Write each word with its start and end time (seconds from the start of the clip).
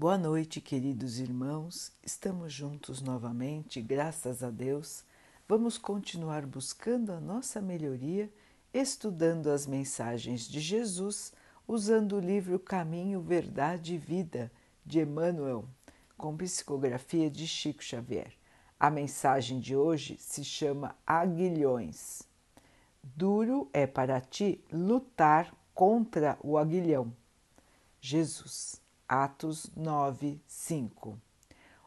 Boa 0.00 0.16
noite, 0.16 0.62
queridos 0.62 1.18
irmãos. 1.18 1.92
Estamos 2.02 2.54
juntos 2.54 3.02
novamente, 3.02 3.82
graças 3.82 4.42
a 4.42 4.48
Deus. 4.48 5.04
Vamos 5.46 5.76
continuar 5.76 6.46
buscando 6.46 7.12
a 7.12 7.20
nossa 7.20 7.60
melhoria, 7.60 8.32
estudando 8.72 9.50
as 9.50 9.66
mensagens 9.66 10.48
de 10.48 10.58
Jesus, 10.58 11.34
usando 11.68 12.16
o 12.16 12.18
livro 12.18 12.58
Caminho, 12.58 13.20
Verdade 13.20 13.92
e 13.92 13.98
Vida 13.98 14.50
de 14.86 15.00
Emmanuel, 15.00 15.68
com 16.16 16.34
psicografia 16.34 17.28
de 17.28 17.46
Chico 17.46 17.84
Xavier. 17.84 18.32
A 18.78 18.88
mensagem 18.88 19.60
de 19.60 19.76
hoje 19.76 20.16
se 20.18 20.42
chama 20.42 20.96
Aguilhões. 21.06 22.22
Duro 23.02 23.68
é 23.70 23.86
para 23.86 24.18
ti 24.18 24.64
lutar 24.72 25.54
contra 25.74 26.38
o 26.42 26.56
aguilhão. 26.56 27.14
Jesus. 28.00 28.80
Atos 29.12 29.68
9, 29.74 30.40
5. 30.46 31.18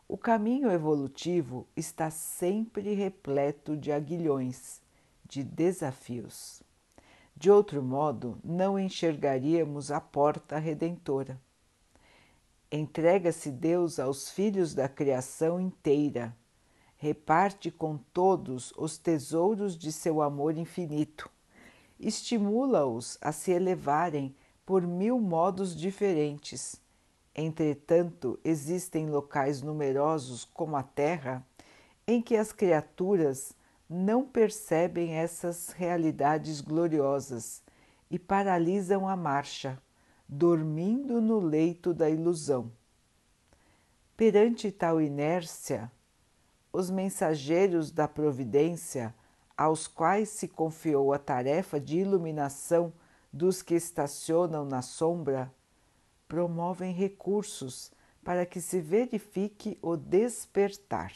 O 0.10 0.18
caminho 0.18 0.70
evolutivo 0.70 1.66
está 1.74 2.10
sempre 2.10 2.94
repleto 2.94 3.78
de 3.78 3.94
aguilhões, 3.94 4.82
de 5.24 5.42
desafios. 5.42 6.62
De 7.34 7.50
outro 7.50 7.82
modo, 7.82 8.38
não 8.44 8.78
enxergaríamos 8.78 9.90
a 9.90 10.02
porta 10.02 10.60
redentora. 10.60 11.40
Entrega-se 12.70 13.50
Deus 13.50 14.00
aos 14.00 14.30
filhos 14.30 14.76
da 14.76 14.90
criação 14.90 15.62
inteira, 15.62 16.36
reparte 16.98 17.72
com 17.72 17.98
todos 17.98 18.74
os 18.76 18.98
tesouros 18.98 19.78
de 19.78 19.94
seu 19.94 20.22
amor 20.22 20.58
infinito, 20.58 21.32
estimula-os 21.98 23.18
a 23.22 23.32
se 23.32 23.54
elevarem 23.54 24.36
por 24.66 24.82
mil 24.86 25.22
modos 25.22 25.74
diferentes 25.74 26.83
Entretanto, 27.36 28.40
existem 28.44 29.10
locais 29.10 29.62
numerosos 29.62 30.46
como 30.46 30.76
a 30.76 30.84
Terra 30.84 31.46
em 32.06 32.22
que 32.22 32.36
as 32.36 32.52
criaturas 32.52 33.54
não 33.90 34.26
percebem 34.26 35.14
essas 35.14 35.70
realidades 35.70 36.62
gloriosas 36.62 37.64
e 38.10 38.20
paralisam 38.20 39.08
a 39.08 39.16
marcha, 39.16 39.82
dormindo 40.28 41.20
no 41.20 41.40
leito 41.40 41.94
da 41.94 42.10
ilusão. 42.10 42.72
Perante 44.16 44.72
tal 44.72 45.02
inércia, 45.02 45.92
os 46.72 46.90
mensageiros 46.90 47.92
da 47.92 48.08
providência, 48.08 49.14
aos 49.58 49.88
quais 49.88 50.30
se 50.30 50.48
confiou 50.48 51.14
a 51.14 51.20
tarefa 51.20 51.80
de 51.80 52.00
iluminação 52.00 52.94
dos 53.32 53.62
que 53.62 53.76
estacionam 53.76 54.66
na 54.66 54.82
sombra, 54.82 55.52
promovem 56.34 56.92
recursos 56.92 57.92
para 58.24 58.44
que 58.44 58.60
se 58.60 58.82
verifique 58.82 59.78
o 59.84 59.96
despertar. 59.96 61.14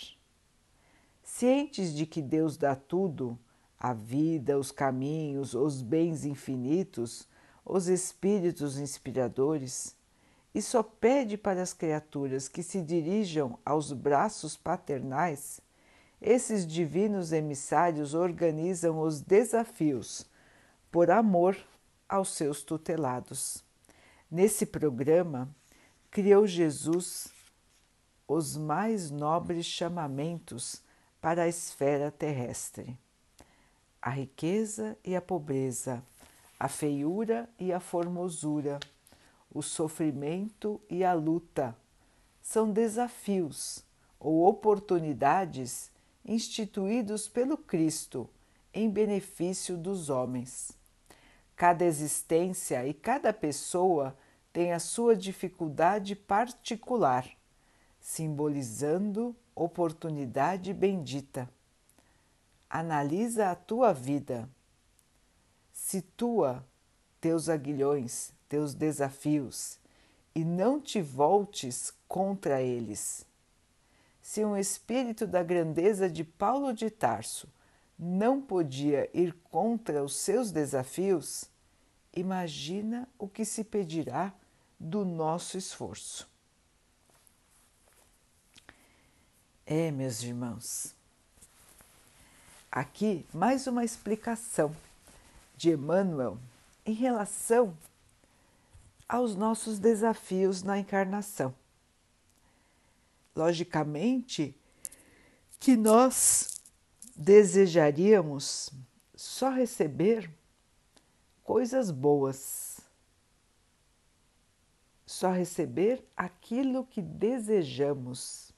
Cientes 1.23 1.91
de 1.91 2.05
que 2.05 2.21
Deus 2.21 2.55
dá 2.55 2.75
tudo, 2.75 3.35
a 3.79 3.93
vida, 3.93 4.59
os 4.59 4.71
caminhos, 4.71 5.55
os 5.55 5.81
bens 5.81 6.23
infinitos, 6.23 7.27
os 7.65 7.87
espíritos 7.87 8.77
inspiradores, 8.77 9.95
e 10.53 10.61
só 10.61 10.83
pede 10.83 11.35
para 11.35 11.63
as 11.63 11.73
criaturas 11.73 12.47
que 12.47 12.61
se 12.61 12.79
dirijam 12.79 13.57
aos 13.65 13.91
braços 13.91 14.55
paternais, 14.55 15.59
esses 16.21 16.63
divinos 16.67 17.31
emissários 17.31 18.13
organizam 18.13 18.99
os 18.99 19.19
desafios 19.19 20.27
por 20.91 21.09
amor 21.09 21.57
aos 22.07 22.35
seus 22.35 22.61
tutelados. 22.61 23.65
Nesse 24.29 24.65
programa, 24.65 25.49
criou 26.11 26.45
Jesus 26.45 27.29
os 28.27 28.57
mais 28.57 29.09
nobres 29.09 29.65
chamamentos 29.65 30.81
para 31.21 31.43
a 31.43 31.47
esfera 31.47 32.11
terrestre: 32.11 32.99
a 34.01 34.09
riqueza 34.09 34.97
e 35.01 35.15
a 35.15 35.21
pobreza, 35.21 36.03
a 36.59 36.67
feiura 36.67 37.49
e 37.57 37.71
a 37.71 37.79
formosura, 37.79 38.81
o 39.49 39.61
sofrimento 39.61 40.81
e 40.89 41.05
a 41.05 41.13
luta. 41.13 41.73
São 42.41 42.69
desafios 42.69 43.81
ou 44.19 44.45
oportunidades 44.45 45.89
instituídos 46.25 47.29
pelo 47.29 47.57
Cristo 47.57 48.29
em 48.73 48.89
benefício 48.89 49.77
dos 49.77 50.09
homens. 50.09 50.71
Cada 51.55 51.83
existência 51.85 52.85
e 52.85 52.93
cada 52.93 53.33
pessoa 53.33 54.15
tem 54.51 54.73
a 54.73 54.79
sua 54.79 55.15
dificuldade 55.15 56.15
particular, 56.15 57.27
simbolizando 57.99 59.35
oportunidade 59.55 60.73
bendita. 60.73 61.49
Analisa 62.69 63.51
a 63.51 63.55
tua 63.55 63.93
vida. 63.93 64.49
Situa 65.71 66.65
teus 67.19 67.49
aguilhões, 67.49 68.33
teus 68.47 68.73
desafios 68.73 69.79
e 70.37 70.45
não 70.45 70.79
te 70.79 71.01
voltes 71.01 71.91
contra 72.07 72.61
eles. 72.61 73.25
Se 74.21 74.45
um 74.45 74.55
espírito 74.55 75.25
da 75.25 75.41
grandeza 75.41 76.07
de 76.09 76.23
Paulo 76.23 76.73
de 76.73 76.91
Tarso 76.91 77.47
não 77.97 78.39
podia 78.39 79.09
ir 79.13 79.33
contra 79.49 80.03
os 80.03 80.15
seus 80.15 80.51
desafios, 80.51 81.49
imagina 82.19 83.07
o 83.17 83.27
que 83.27 83.45
se 83.45 83.63
pedirá 83.63 84.33
do 84.79 85.05
nosso 85.05 85.57
esforço. 85.57 86.27
É, 89.65 89.91
meus 89.91 90.23
irmãos, 90.23 90.95
aqui 92.71 93.25
mais 93.33 93.67
uma 93.67 93.83
explicação 93.83 94.75
de 95.55 95.71
Emmanuel 95.71 96.37
em 96.85 96.93
relação 96.93 97.77
aos 99.07 99.35
nossos 99.35 99.77
desafios 99.77 100.63
na 100.63 100.79
encarnação. 100.79 101.53
Logicamente 103.35 104.55
que 105.59 105.75
nós 105.75 106.61
desejaríamos 107.15 108.71
só 109.15 109.49
receber 109.49 110.29
coisas 111.47 111.91
boas, 111.91 112.81
só 115.05 115.31
receber 115.31 116.05
aquilo 116.15 116.85
que 116.85 117.01
desejamos. 117.01 118.51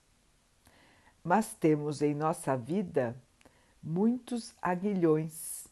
Mas 1.24 1.54
temos 1.54 2.02
em 2.02 2.16
nossa 2.16 2.58
vida 2.58 3.16
muitos 3.84 4.56
aguilhões, 4.60 5.68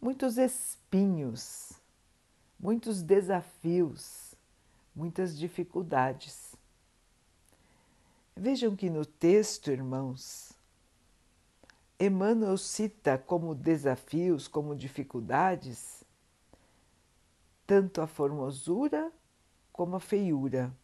muitos 0.00 0.38
espinhos, 0.38 1.72
muitos 2.58 3.02
desafios, 3.02 4.34
muitas 4.96 5.38
dificuldades. 5.38 6.54
Vejam 8.34 8.74
que 8.74 8.88
no 8.88 9.04
texto, 9.04 9.70
irmãos, 9.70 10.54
Emmanuel 12.00 12.56
cita 12.56 13.18
como 13.18 13.54
desafios, 13.54 14.48
como 14.48 14.74
dificuldades, 14.74 16.01
tanto 17.66 18.00
a 18.00 18.06
formosura 18.06 19.12
como 19.72 19.96
a 19.96 20.00
feiura, 20.00 20.76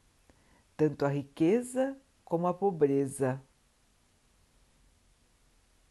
tanto 0.76 1.04
a 1.04 1.08
riqueza 1.08 1.96
como 2.24 2.46
a 2.46 2.54
pobreza. 2.54 3.42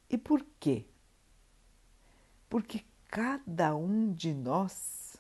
E 0.09 0.17
por 0.17 0.45
quê? 0.59 0.85
Porque 2.49 2.83
cada 3.09 3.75
um 3.75 4.11
de 4.13 4.33
nós 4.33 5.17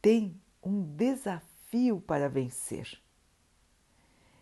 tem 0.00 0.40
um 0.62 0.82
desafio 0.82 2.00
para 2.00 2.28
vencer. 2.28 3.00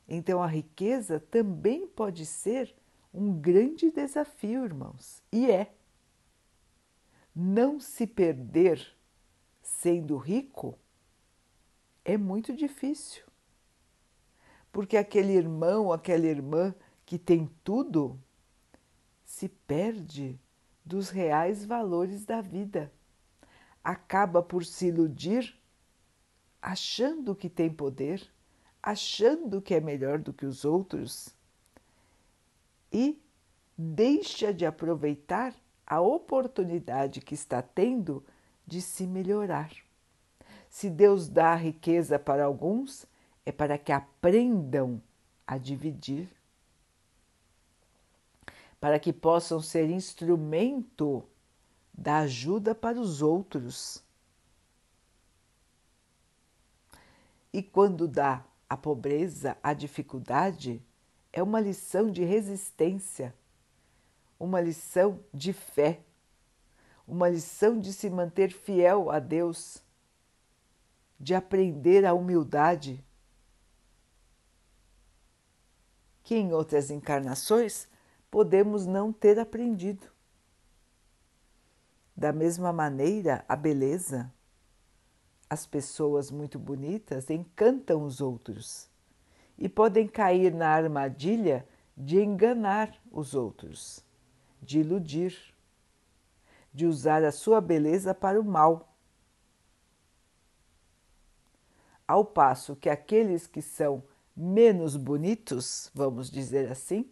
Então 0.09 0.43
a 0.43 0.47
riqueza 0.47 1.21
também 1.21 1.87
pode 1.87 2.27
ser 2.27 2.75
um 3.13 3.33
grande 3.33 3.91
desafio, 3.91 4.65
irmãos, 4.65 5.23
e 5.33 5.51
é 5.51 5.75
não 7.35 7.79
se 7.81 8.07
perder 8.07 9.00
sendo 9.79 10.17
rico 10.17 10.79
é 12.05 12.17
muito 12.17 12.55
difícil. 12.55 13.23
Porque 14.73 14.97
aquele 14.97 15.33
irmão, 15.33 15.93
aquela 15.93 16.27
irmã 16.27 16.75
que 17.07 17.19
tem 17.19 17.51
tudo 17.65 18.21
se 19.25 19.49
perde 19.49 20.39
dos 20.85 21.09
reais 21.09 21.65
valores 21.65 22.25
da 22.25 22.41
vida. 22.41 22.93
Acaba 23.83 24.43
por 24.43 24.65
se 24.65 24.89
iludir 24.89 25.59
achando 26.61 27.35
que 27.35 27.49
tem 27.49 27.73
poder, 27.73 28.29
achando 28.83 29.63
que 29.63 29.75
é 29.75 29.81
melhor 29.81 30.19
do 30.19 30.33
que 30.33 30.45
os 30.45 30.65
outros 30.65 31.35
e 32.93 33.23
deixa 33.79 34.53
de 34.53 34.67
aproveitar 34.67 35.55
a 35.87 36.01
oportunidade 36.01 37.21
que 37.21 37.35
está 37.35 37.63
tendo 37.63 38.23
de 38.71 38.81
se 38.81 39.05
melhorar. 39.05 39.73
Se 40.71 40.89
Deus 40.89 41.29
dá 41.29 41.57
riqueza 41.57 42.21
para 42.21 42.45
alguns, 42.45 43.05
é 43.45 43.51
para 43.51 43.77
que 43.77 43.91
aprendam 43.91 45.03
a 45.45 45.59
dividir, 45.59 46.29
para 48.81 49.01
que 49.01 49.13
possam 49.13 49.61
ser 49.61 49.91
instrumento 49.91 51.25
da 51.93 52.19
ajuda 52.19 52.73
para 52.73 52.99
os 52.99 53.21
outros. 53.21 54.05
E 57.53 57.61
quando 57.61 58.07
dá 58.07 58.45
a 58.69 58.77
pobreza, 58.77 59.59
a 59.61 59.73
dificuldade, 59.73 60.81
é 61.33 61.43
uma 61.43 61.61
lição 61.61 62.09
de 62.09 62.23
resistência, 62.23 63.35
uma 64.39 64.61
lição 64.61 65.19
de 65.35 65.53
fé, 65.53 66.01
uma 67.11 67.29
lição 67.29 67.81
de 67.81 67.93
se 67.93 68.09
manter 68.09 68.53
fiel 68.53 69.11
a 69.11 69.19
Deus, 69.19 69.83
de 71.19 71.35
aprender 71.35 72.07
a 72.07 72.15
humildade. 72.15 73.05
Que 76.23 76.37
em 76.37 76.53
outras 76.53 76.89
encarnações 76.89 77.89
podemos 78.31 78.87
não 78.87 79.13
ter 79.13 79.41
aprendido. 79.41 80.07
Da 82.17 82.33
mesma 82.33 82.73
maneira, 82.73 83.45
a 83.49 83.57
beleza, 83.57 84.33
as 85.49 85.67
pessoas 85.67 86.31
muito 86.31 86.61
bonitas 86.61 87.29
encantam 87.29 88.05
os 88.05 88.21
outros 88.21 88.89
e 89.59 89.69
podem 89.69 90.07
cair 90.07 90.55
na 90.55 90.69
armadilha 90.69 91.67
de 91.97 92.21
enganar 92.21 92.97
os 93.11 93.35
outros, 93.35 94.05
de 94.63 94.79
iludir, 94.79 95.53
de 96.73 96.87
usar 96.87 97.25
a 97.25 97.33
sua 97.33 97.61
beleza 97.61 98.15
para 98.15 98.41
o 98.41 98.45
mal. 98.45 98.95
Ao 102.07 102.25
passo 102.25 102.77
que 102.77 102.89
aqueles 102.89 103.47
que 103.47 103.63
são 103.63 104.03
menos 104.37 104.97
bonitos, 104.97 105.91
vamos 105.95 106.31
dizer 106.31 106.71
assim, 106.71 107.11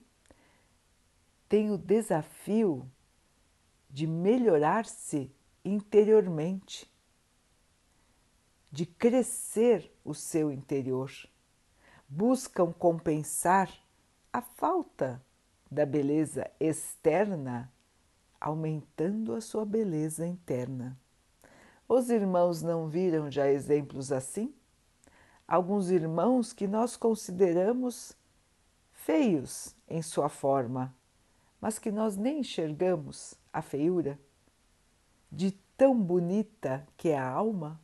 têm 1.49 1.70
o 1.70 1.78
desafio 1.78 2.88
de 3.88 4.06
melhorar-se 4.06 5.32
interiormente, 5.64 6.90
de 8.70 8.84
crescer 8.84 9.90
o 10.05 10.14
seu 10.14 10.52
interior 10.52 11.10
buscam 12.08 12.72
compensar 12.72 13.70
a 14.32 14.40
falta 14.40 15.22
da 15.70 15.84
beleza 15.84 16.50
externa, 16.58 17.70
aumentando 18.40 19.35
a 19.35 19.40
sua 19.40 19.64
beleza 19.64 20.26
interna. 20.26 20.99
Os 21.88 22.11
irmãos 22.11 22.62
não 22.62 22.88
viram 22.88 23.31
já 23.31 23.50
exemplos 23.50 24.12
assim? 24.12 24.55
Alguns 25.46 25.90
irmãos 25.90 26.52
que 26.52 26.67
nós 26.67 26.96
consideramos 26.96 28.14
feios 28.93 29.75
em 29.88 30.02
sua 30.02 30.29
forma, 30.29 30.94
mas 31.61 31.79
que 31.79 31.90
nós 31.90 32.17
nem 32.17 32.40
enxergamos 32.40 33.35
a 33.52 33.62
feiura, 33.62 34.19
de 35.32 35.52
tão 35.76 35.99
bonita 35.99 36.87
que 36.96 37.08
é 37.08 37.19
a 37.19 37.29
alma, 37.29 37.81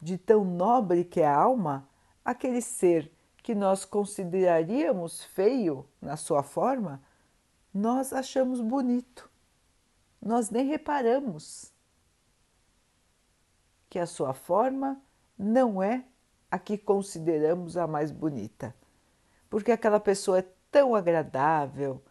de 0.00 0.18
tão 0.18 0.44
nobre 0.44 1.04
que 1.04 1.20
é 1.20 1.26
a 1.26 1.36
alma, 1.36 1.88
aquele 2.24 2.60
ser 2.60 3.10
que 3.42 3.54
nós 3.54 3.84
consideraríamos 3.84 5.24
feio 5.24 5.86
na 6.02 6.16
sua 6.16 6.42
forma, 6.42 7.02
nós 7.72 8.12
achamos 8.12 8.60
bonito. 8.60 9.30
Nós 10.20 10.50
nem 10.50 10.66
reparamos 10.66 11.72
que 13.88 13.98
a 13.98 14.06
sua 14.06 14.34
forma 14.34 15.00
não 15.38 15.82
é 15.82 16.04
a 16.50 16.58
que 16.58 16.76
consideramos 16.78 17.76
a 17.76 17.86
mais 17.86 18.10
bonita, 18.10 18.74
porque 19.48 19.72
aquela 19.72 20.00
pessoa 20.00 20.38
é 20.38 20.48
tão 20.70 20.94
agradável, 20.94 22.02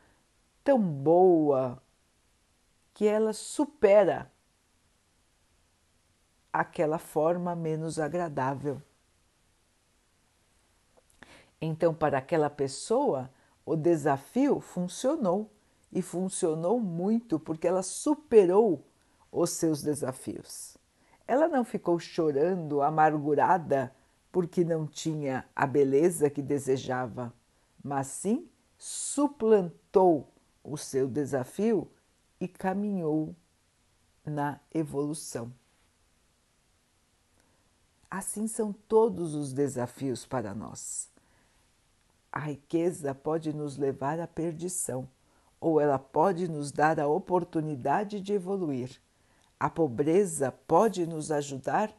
tão 0.64 0.80
boa, 0.82 1.82
que 2.94 3.06
ela 3.06 3.34
supera 3.34 4.32
aquela 6.52 6.98
forma 6.98 7.54
menos 7.56 8.00
agradável. 8.00 8.82
Então, 11.60 11.94
para 11.94 12.18
aquela 12.18 12.50
pessoa, 12.50 13.30
o 13.66 13.76
desafio 13.76 14.60
funcionou 14.60 15.52
e 15.96 16.02
funcionou 16.02 16.78
muito 16.78 17.40
porque 17.40 17.66
ela 17.66 17.82
superou 17.82 18.86
os 19.32 19.52
seus 19.52 19.82
desafios. 19.82 20.78
Ela 21.26 21.48
não 21.48 21.64
ficou 21.64 21.98
chorando, 21.98 22.82
amargurada 22.82 23.96
porque 24.30 24.66
não 24.66 24.86
tinha 24.86 25.46
a 25.56 25.66
beleza 25.66 26.30
que 26.30 26.42
desejava, 26.42 27.34
mas 27.82 28.08
sim 28.08 28.50
suplantou 28.78 30.30
o 30.62 30.76
seu 30.76 31.08
desafio 31.08 31.90
e 32.42 32.48
caminhou 32.48 33.34
na 34.26 34.60
evolução. 34.74 35.50
Assim 38.12 38.50
são 38.50 38.74
todos 38.74 39.34
os 39.34 39.54
desafios 39.54 40.26
para 40.26 40.54
nós. 40.54 41.10
A 42.30 42.40
riqueza 42.40 43.16
pode 43.16 43.54
nos 43.54 43.78
levar 43.78 44.20
à 44.20 44.28
perdição, 44.28 45.08
ou 45.66 45.82
ela 45.82 45.98
pode 45.98 46.48
nos 46.48 46.72
dar 46.72 47.00
a 47.00 47.08
oportunidade 47.08 48.22
de 48.22 48.34
evoluir. 48.34 49.02
A 49.60 49.68
pobreza 49.68 50.52
pode 50.52 51.08
nos 51.08 51.32
ajudar 51.32 51.92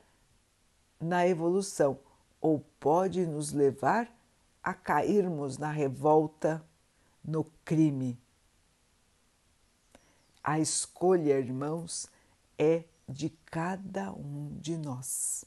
na 1.01 1.27
evolução, 1.27 1.99
ou 2.41 2.61
pode 2.79 3.27
nos 3.27 3.51
levar 3.51 4.09
a 4.63 4.73
cairmos 4.73 5.59
na 5.59 5.69
revolta, 5.69 6.65
no 7.25 7.43
crime. 7.65 8.17
A 10.45 10.61
escolha, 10.61 11.37
irmãos, 11.37 12.09
é 12.57 12.85
de 13.09 13.31
cada 13.47 14.13
um 14.13 14.57
de 14.61 14.79
nós. 14.79 15.45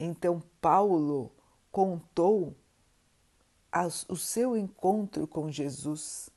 Então, 0.00 0.42
Paulo 0.62 1.30
contou 1.70 2.56
o 4.08 4.16
seu 4.16 4.56
encontro 4.56 5.26
com 5.26 5.50
Jesus, 5.50 6.28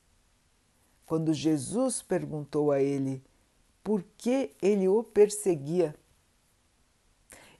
quando 1.06 1.34
Jesus 1.34 2.02
perguntou 2.02 2.72
a 2.72 2.82
ele 2.82 3.22
por 3.84 4.04
que 4.18 4.56
ele 4.62 4.88
o 4.88 5.04
perseguia 5.04 5.96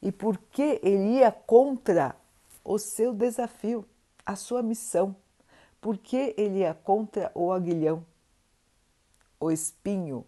e 0.02 0.12
por 0.12 0.38
que 0.38 0.80
ele 0.82 1.18
ia 1.20 1.32
contra 1.32 2.16
o 2.64 2.80
seu 2.80 3.14
desafio, 3.14 3.86
a 4.26 4.36
sua 4.36 4.64
missão, 4.64 5.16
por 5.82 5.98
que 5.98 6.34
ele 6.38 6.60
ia 6.60 6.74
contra 6.74 7.32
o 7.36 7.52
aguilhão, 7.52 8.06
o 9.40 9.52
espinho, 9.52 10.26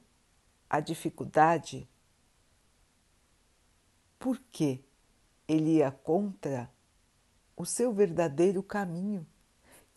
a 0.70 0.80
dificuldade. 0.80 1.88
Por 4.20 4.40
que 4.52 4.84
ele 5.48 5.78
ia 5.78 5.92
contra 5.92 6.70
o 7.56 7.66
seu 7.66 7.92
verdadeiro 7.92 8.62
caminho? 8.62 9.26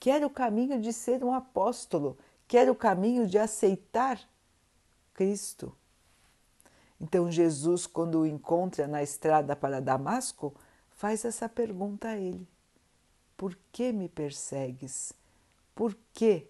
Que 0.00 0.08
era 0.10 0.26
o 0.26 0.30
caminho 0.30 0.80
de 0.80 0.94
ser 0.94 1.22
um 1.22 1.34
apóstolo, 1.34 2.16
que 2.48 2.56
era 2.56 2.72
o 2.72 2.74
caminho 2.74 3.26
de 3.26 3.38
aceitar 3.38 4.18
Cristo. 5.12 5.76
Então, 6.98 7.30
Jesus, 7.30 7.86
quando 7.86 8.20
o 8.20 8.26
encontra 8.26 8.88
na 8.88 9.02
estrada 9.02 9.54
para 9.54 9.80
Damasco, 9.80 10.54
faz 10.90 11.24
essa 11.26 11.48
pergunta 11.50 12.08
a 12.08 12.16
ele: 12.16 12.48
Por 13.36 13.56
que 13.70 13.92
me 13.92 14.08
persegues? 14.08 15.12
Por 15.74 15.94
que 16.14 16.46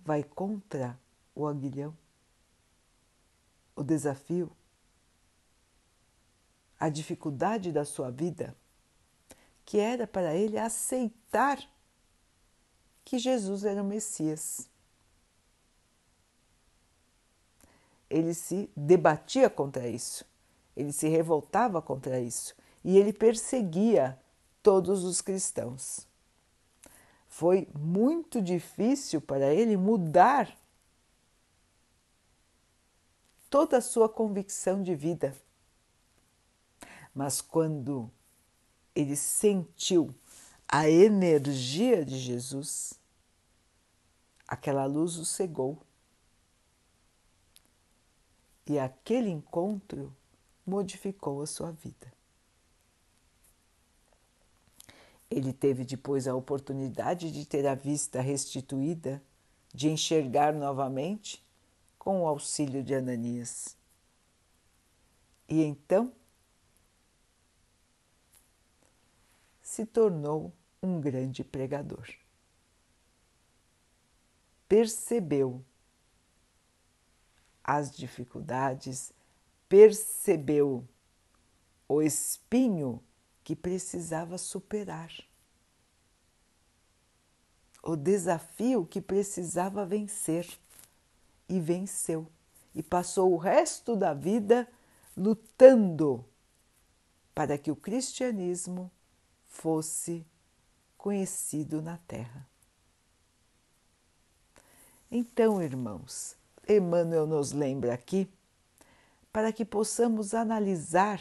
vai 0.00 0.24
contra 0.24 0.98
o 1.34 1.46
aguilhão? 1.46 1.96
O 3.76 3.84
desafio? 3.84 4.50
A 6.78 6.88
dificuldade 6.88 7.70
da 7.70 7.84
sua 7.84 8.10
vida? 8.10 8.56
Que 9.64 9.78
era 9.78 10.06
para 10.06 10.34
ele 10.34 10.58
aceitar 10.58 11.58
que 13.10 13.18
Jesus 13.18 13.64
era 13.64 13.82
o 13.82 13.84
Messias. 13.84 14.70
Ele 18.08 18.32
se 18.32 18.70
debatia 18.76 19.50
contra 19.50 19.88
isso, 19.88 20.24
ele 20.76 20.92
se 20.92 21.08
revoltava 21.08 21.82
contra 21.82 22.20
isso 22.20 22.54
e 22.84 22.96
ele 22.96 23.12
perseguia 23.12 24.16
todos 24.62 25.02
os 25.02 25.20
cristãos. 25.20 26.06
Foi 27.26 27.66
muito 27.76 28.40
difícil 28.40 29.20
para 29.20 29.52
ele 29.52 29.76
mudar 29.76 30.56
toda 33.48 33.78
a 33.78 33.82
sua 33.82 34.08
convicção 34.08 34.84
de 34.84 34.94
vida. 34.94 35.34
Mas 37.12 37.40
quando 37.40 38.08
ele 38.94 39.16
sentiu 39.16 40.14
a 40.68 40.88
energia 40.88 42.04
de 42.04 42.16
Jesus, 42.16 42.99
aquela 44.50 44.84
luz 44.84 45.16
o 45.16 45.24
cegou. 45.24 45.80
E 48.66 48.80
aquele 48.80 49.30
encontro 49.30 50.14
modificou 50.66 51.40
a 51.40 51.46
sua 51.46 51.70
vida. 51.70 52.12
Ele 55.30 55.52
teve 55.52 55.84
depois 55.84 56.26
a 56.26 56.34
oportunidade 56.34 57.30
de 57.30 57.46
ter 57.46 57.64
a 57.64 57.76
vista 57.76 58.20
restituída, 58.20 59.22
de 59.72 59.88
enxergar 59.88 60.52
novamente 60.52 61.44
com 61.96 62.22
o 62.22 62.26
auxílio 62.26 62.82
de 62.82 62.92
Ananias. 62.92 63.76
E 65.48 65.62
então 65.62 66.12
se 69.62 69.86
tornou 69.86 70.52
um 70.82 71.00
grande 71.00 71.44
pregador. 71.44 72.08
Percebeu 74.70 75.64
as 77.64 77.90
dificuldades, 77.90 79.12
percebeu 79.68 80.86
o 81.88 82.00
espinho 82.00 83.02
que 83.42 83.56
precisava 83.56 84.38
superar, 84.38 85.10
o 87.82 87.96
desafio 87.96 88.86
que 88.86 89.00
precisava 89.00 89.84
vencer 89.84 90.48
e 91.48 91.58
venceu, 91.58 92.28
e 92.72 92.80
passou 92.80 93.32
o 93.32 93.36
resto 93.36 93.96
da 93.96 94.14
vida 94.14 94.68
lutando 95.16 96.24
para 97.34 97.58
que 97.58 97.72
o 97.72 97.76
cristianismo 97.76 98.88
fosse 99.48 100.24
conhecido 100.96 101.82
na 101.82 101.98
terra. 102.06 102.49
Então, 105.10 105.60
irmãos, 105.60 106.36
Emmanuel 106.68 107.26
nos 107.26 107.50
lembra 107.50 107.92
aqui 107.92 108.30
para 109.32 109.52
que 109.52 109.64
possamos 109.64 110.34
analisar 110.34 111.20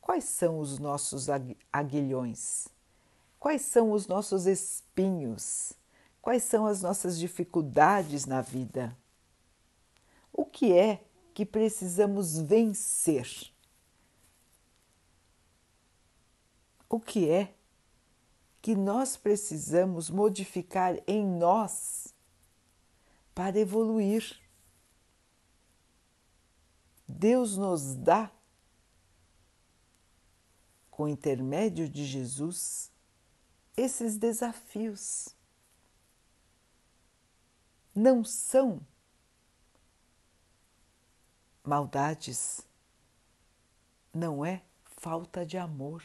quais 0.00 0.24
são 0.24 0.58
os 0.58 0.78
nossos 0.78 1.26
aguilhões, 1.70 2.68
quais 3.38 3.60
são 3.62 3.92
os 3.92 4.06
nossos 4.06 4.46
espinhos, 4.46 5.74
quais 6.22 6.42
são 6.42 6.66
as 6.66 6.80
nossas 6.80 7.18
dificuldades 7.18 8.24
na 8.24 8.40
vida. 8.40 8.96
O 10.32 10.46
que 10.46 10.72
é 10.72 11.04
que 11.34 11.44
precisamos 11.44 12.38
vencer? 12.38 13.52
O 16.88 16.98
que 16.98 17.28
é 17.28 17.54
que 18.62 18.74
nós 18.74 19.18
precisamos 19.18 20.08
modificar 20.08 20.96
em 21.06 21.26
nós 21.26 22.14
para 23.40 23.58
evoluir? 23.58 24.38
Deus 27.08 27.56
nos 27.56 27.94
dá, 27.94 28.30
com 30.90 31.08
intermédio 31.08 31.88
de 31.88 32.04
Jesus, 32.04 32.92
esses 33.74 34.18
desafios. 34.18 35.30
Não 37.94 38.22
são 38.22 38.86
maldades, 41.64 42.60
não 44.12 44.44
é 44.44 44.60
falta 44.84 45.46
de 45.46 45.56
amor. 45.56 46.04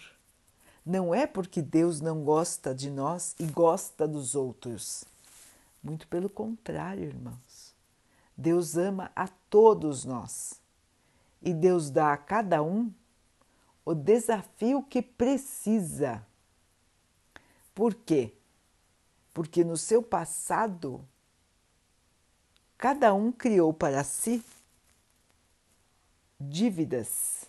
Não 0.86 1.14
é 1.14 1.28
porque 1.28 1.62
Deus 1.62 2.00
não 2.00 2.24
gosta 2.24 2.74
de 2.74 2.90
nós 2.90 3.36
e 3.38 3.46
gosta 3.46 4.08
dos 4.08 4.36
outros. 4.36 5.04
Muito 5.86 6.08
pelo 6.08 6.28
contrário, 6.28 7.04
irmãos. 7.04 7.76
Deus 8.36 8.76
ama 8.76 9.12
a 9.16 9.28
todos 9.28 10.04
nós 10.04 10.60
e 11.44 11.54
Deus 11.54 11.92
dá 11.92 12.12
a 12.12 12.18
cada 12.18 12.64
um 12.64 12.92
o 13.86 13.94
desafio 13.94 14.82
que 14.82 15.00
precisa. 15.00 16.26
Por 17.76 17.94
quê? 17.94 18.34
Porque 19.32 19.64
no 19.64 19.78
seu 19.78 20.02
passado, 20.02 21.08
cada 22.80 23.14
um 23.14 23.32
criou 23.32 23.72
para 23.72 24.04
si 24.04 24.44
dívidas, 26.40 27.46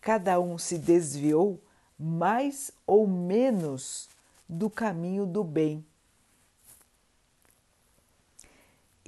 cada 0.00 0.40
um 0.40 0.56
se 0.56 0.78
desviou 0.78 1.62
mais 1.98 2.72
ou 2.86 3.06
menos 3.06 4.08
do 4.48 4.70
caminho 4.70 5.26
do 5.26 5.44
bem. 5.44 5.84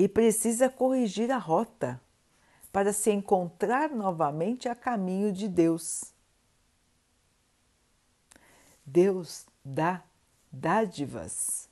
E 0.00 0.08
precisa 0.08 0.70
corrigir 0.70 1.30
a 1.30 1.36
rota 1.36 2.00
para 2.72 2.90
se 2.90 3.10
encontrar 3.10 3.90
novamente 3.90 4.66
a 4.66 4.74
caminho 4.74 5.30
de 5.30 5.46
Deus. 5.46 6.04
Deus 8.82 9.44
dá 9.62 10.02
dádivas, 10.50 11.68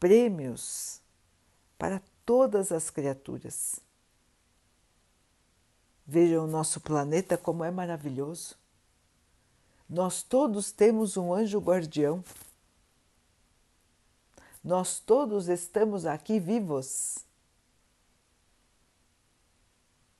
prêmios 0.00 1.00
para 1.78 2.02
todas 2.26 2.72
as 2.72 2.90
criaturas. 2.90 3.78
Vejam 6.04 6.44
o 6.44 6.48
nosso 6.48 6.80
planeta 6.80 7.38
como 7.38 7.62
é 7.62 7.70
maravilhoso. 7.70 8.56
Nós 9.88 10.24
todos 10.24 10.72
temos 10.72 11.16
um 11.16 11.32
anjo 11.32 11.60
guardião. 11.60 12.24
Nós 14.64 14.98
todos 14.98 15.48
estamos 15.48 16.04
aqui 16.04 16.40
vivos 16.40 17.27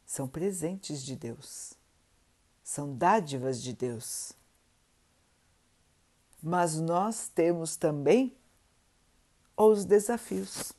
são 0.09 0.27
presentes 0.27 1.05
de 1.05 1.15
Deus, 1.15 1.75
são 2.65 2.97
dádivas 2.97 3.61
de 3.61 3.75
Deus. 3.75 4.33
Mas 6.43 6.81
nós 6.81 7.29
temos 7.29 7.77
também 7.77 8.35
os 9.55 9.85
desafios. 9.85 10.73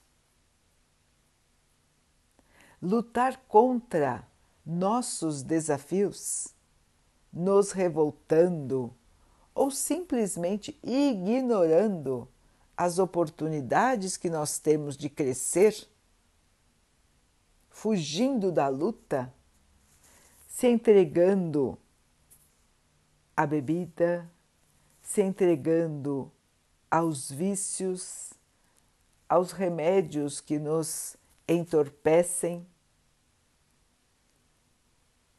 Lutar 2.82 3.38
contra 3.48 4.28
nossos 4.66 5.44
desafios, 5.44 6.48
nos 7.32 7.72
revoltando 7.72 8.92
ou 9.54 9.70
simplesmente 9.70 10.80
ignorando 10.82 12.28
as 12.76 12.98
oportunidades 12.98 14.18
que 14.18 14.30
nós 14.30 14.58
temos 14.58 14.98
de 14.98 15.08
crescer 15.08 15.88
fugindo 17.80 18.52
da 18.52 18.68
luta, 18.68 19.34
se 20.50 20.68
entregando 20.68 21.80
à 23.38 23.46
bebida, 23.48 24.30
se 25.02 25.22
entregando 25.22 26.30
aos 26.92 27.32
vícios, 27.32 28.34
aos 29.30 29.54
remédios 29.54 30.42
que 30.42 30.60
nos 30.60 31.16
entorpecem, 31.48 32.68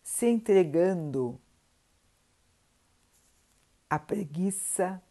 se 0.02 0.24
entregando 0.24 1.38
à 3.90 3.98
preguiça, 3.98 5.02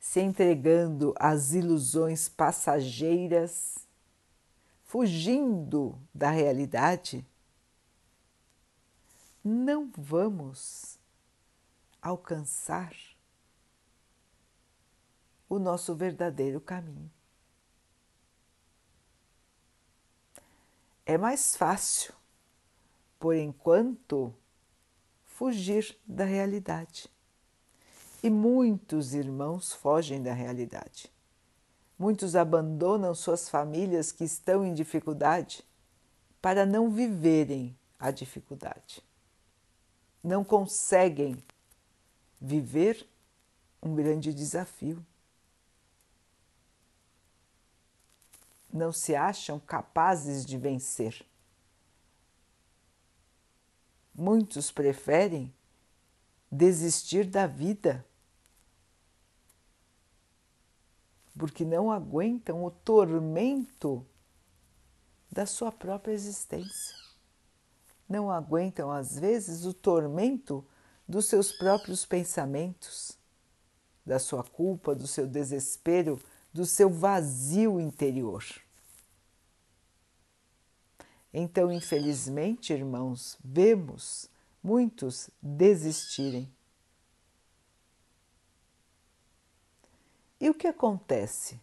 se 0.00 0.20
entregando 0.20 1.14
às 1.18 1.52
ilusões 1.52 2.30
passageiras 2.30 3.83
fugindo 4.94 6.00
da 6.14 6.30
realidade, 6.30 7.26
não 9.42 9.90
vamos 9.98 11.00
alcançar 12.00 12.94
o 15.48 15.58
nosso 15.58 15.96
verdadeiro 15.96 16.60
caminho. 16.60 17.10
É 21.04 21.18
mais 21.18 21.56
fácil, 21.56 22.14
por 23.18 23.34
enquanto, 23.34 24.32
fugir 25.24 25.98
da 26.06 26.24
realidade. 26.24 27.10
E 28.22 28.30
muitos 28.30 29.12
irmãos 29.12 29.72
fogem 29.72 30.22
da 30.22 30.32
realidade. 30.32 31.12
Muitos 31.98 32.34
abandonam 32.34 33.14
suas 33.14 33.48
famílias 33.48 34.10
que 34.10 34.24
estão 34.24 34.64
em 34.64 34.74
dificuldade 34.74 35.64
para 36.42 36.66
não 36.66 36.90
viverem 36.90 37.76
a 37.98 38.10
dificuldade. 38.10 39.02
Não 40.22 40.44
conseguem 40.44 41.42
viver 42.40 43.08
um 43.82 43.94
grande 43.94 44.34
desafio. 44.34 45.04
Não 48.72 48.92
se 48.92 49.14
acham 49.14 49.60
capazes 49.60 50.44
de 50.44 50.58
vencer. 50.58 51.24
Muitos 54.14 54.70
preferem 54.70 55.52
desistir 56.50 57.24
da 57.24 57.46
vida 57.46 58.04
porque 61.36 61.64
não 61.64 61.90
aguentam 61.90 62.64
o 62.64 62.70
tormento 62.70 64.06
da 65.30 65.46
sua 65.46 65.72
própria 65.72 66.12
existência. 66.12 66.94
Não 68.08 68.30
aguentam, 68.30 68.90
às 68.90 69.18
vezes, 69.18 69.64
o 69.64 69.74
tormento 69.74 70.64
dos 71.08 71.26
seus 71.26 71.52
próprios 71.52 72.06
pensamentos, 72.06 73.18
da 74.06 74.18
sua 74.18 74.44
culpa, 74.44 74.94
do 74.94 75.06
seu 75.06 75.26
desespero, 75.26 76.20
do 76.52 76.64
seu 76.64 76.88
vazio 76.88 77.80
interior. 77.80 78.44
Então, 81.32 81.72
infelizmente, 81.72 82.72
irmãos, 82.72 83.36
vemos 83.42 84.30
muitos 84.62 85.28
desistirem. 85.42 86.53
E 90.44 90.50
o 90.50 90.54
que 90.54 90.66
acontece 90.66 91.58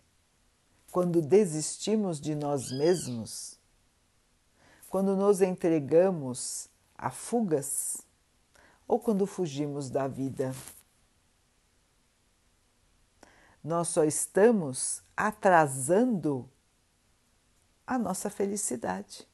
quando 0.92 1.22
desistimos 1.22 2.20
de 2.20 2.34
nós 2.34 2.72
mesmos? 2.72 3.60
Quando 4.90 5.16
nos 5.16 5.40
entregamos 5.40 6.68
a 6.98 7.12
fugas 7.12 7.98
ou 8.88 9.00
quando 9.00 9.28
fugimos 9.28 9.92
da 9.92 10.08
vida? 10.08 10.52
Nós 13.64 13.90
só 13.90 14.04
estamos 14.04 15.04
atrasando 15.16 16.50
a 17.86 18.00
nossa 18.00 18.32
felicidade 18.32 19.30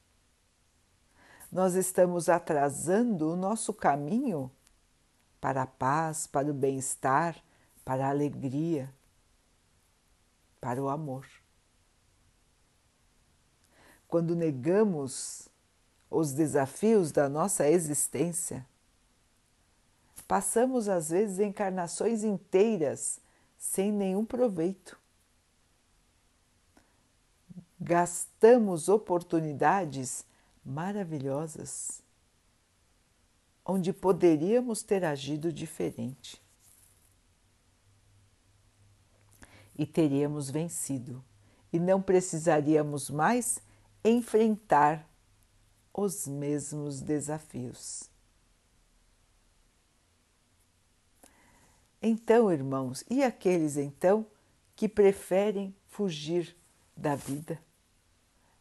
nós 1.50 1.74
estamos 1.74 2.28
atrasando 2.28 3.32
o 3.32 3.36
nosso 3.36 3.72
caminho 3.72 4.50
para 5.40 5.62
a 5.62 5.66
paz, 5.66 6.26
para 6.26 6.50
o 6.50 6.52
bem-estar, 6.52 7.42
para 7.86 8.06
a 8.06 8.10
alegria, 8.10 8.92
para 10.60 10.82
o 10.82 10.88
amor. 10.88 11.26
Quando 14.06 14.34
negamos 14.34 15.48
os 16.10 16.32
desafios 16.32 17.12
da 17.12 17.28
nossa 17.28 17.68
existência, 17.68 18.66
passamos 20.26 20.88
às 20.88 21.10
vezes 21.10 21.38
encarnações 21.38 22.24
inteiras 22.24 23.20
sem 23.58 23.92
nenhum 23.92 24.24
proveito. 24.24 24.98
Gastamos 27.80 28.88
oportunidades 28.88 30.24
maravilhosas, 30.64 32.02
onde 33.64 33.92
poderíamos 33.92 34.82
ter 34.82 35.04
agido 35.04 35.52
diferente 35.52 36.42
e 39.78 39.86
teríamos 39.86 40.50
vencido, 40.50 41.24
e 41.72 41.78
não 41.78 42.02
precisaríamos 42.02 43.08
mais 43.08 43.62
enfrentar 44.04 45.08
os 45.94 46.26
mesmos 46.26 47.00
desafios. 47.00 48.10
Então, 52.02 52.52
irmãos, 52.52 53.04
e 53.08 53.22
aqueles 53.22 53.76
então 53.76 54.26
que 54.76 54.88
preferem 54.88 55.74
fugir 55.86 56.56
da 56.96 57.14
vida? 57.14 57.58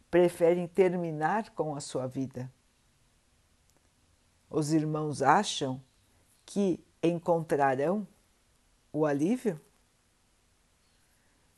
preferem 0.09 0.67
terminar 0.67 1.49
com 1.51 1.75
a 1.75 1.81
sua 1.81 2.07
vida. 2.07 2.51
Os 4.49 4.71
irmãos 4.71 5.21
acham 5.21 5.81
que 6.45 6.83
encontrarão 7.03 8.07
o 8.91 9.05
alívio? 9.05 9.59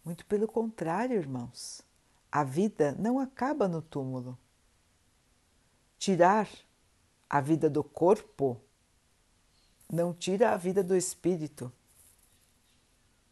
Muito 0.04 0.26
pelo 0.26 0.48
contrário, 0.48 1.18
irmãos. 1.18 1.82
A 2.32 2.44
vida 2.44 2.96
não 2.98 3.20
acaba 3.20 3.68
no 3.68 3.82
túmulo. 3.82 4.38
Tirar 5.98 6.50
a 7.30 7.42
vida 7.42 7.70
do 7.70 7.84
corpo 7.84 8.60
não 9.92 10.14
tira 10.14 10.52
a 10.52 10.58
vida 10.58 10.84
do 10.84 10.96
espírito. 10.96 11.72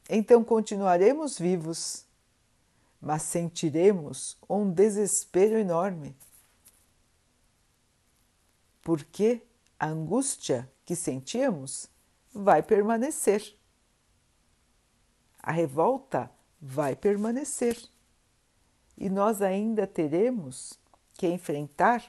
Então 0.10 0.44
continuaremos 0.44 1.38
vivos 1.38 2.08
mas 3.00 3.22
sentiremos 3.24 4.38
um 4.50 4.70
desespero 4.72 5.58
enorme. 5.58 6.16
Porque 8.82 9.42
a 9.80 9.88
angústia 9.88 10.72
que 10.86 10.96
sentíamos 10.96 11.90
vai 12.34 12.64
permanecer. 12.64 13.56
A 15.42 15.52
revolta 15.52 16.32
vai 16.62 16.96
permanecer. 16.96 17.78
E 18.98 19.10
nós 19.10 19.42
ainda 19.42 19.86
teremos 19.86 20.80
que 21.14 21.28
enfrentar 21.28 22.04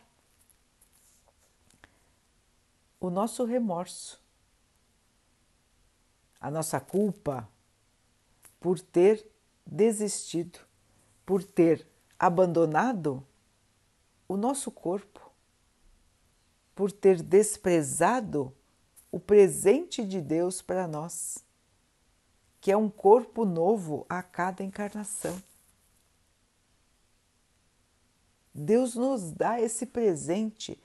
o 3.00 3.10
nosso 3.10 3.44
remorso, 3.44 4.20
a 6.40 6.50
nossa 6.50 6.80
culpa 6.80 7.48
por 8.58 8.80
ter 8.80 9.26
desistido 9.66 10.60
por 11.28 11.44
ter 11.44 11.86
abandonado 12.18 13.22
o 14.26 14.34
nosso 14.34 14.70
corpo, 14.70 15.30
por 16.74 16.90
ter 16.90 17.22
desprezado 17.22 18.50
o 19.12 19.20
presente 19.20 20.02
de 20.02 20.22
Deus 20.22 20.62
para 20.62 20.88
nós, 20.88 21.44
que 22.68 22.72
é 22.72 22.76
um 22.76 22.90
corpo 22.90 23.46
novo 23.46 24.04
a 24.10 24.22
cada 24.22 24.62
encarnação. 24.62 25.42
Deus 28.52 28.94
nos 28.94 29.32
dá 29.32 29.58
esse 29.58 29.86
presente. 29.86 30.78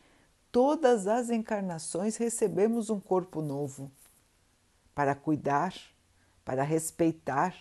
Todas 0.50 1.08
as 1.08 1.30
encarnações 1.30 2.16
recebemos 2.16 2.90
um 2.90 3.02
corpo 3.02 3.42
novo 3.42 3.92
para 4.96 5.14
cuidar, 5.14 5.76
para 6.46 6.64
respeitar 6.64 7.54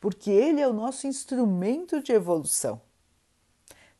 porque 0.00 0.32
ele 0.32 0.60
é 0.60 0.66
o 0.66 0.72
nosso 0.72 1.06
instrumento 1.06 2.02
de 2.02 2.10
evolução. 2.10 2.82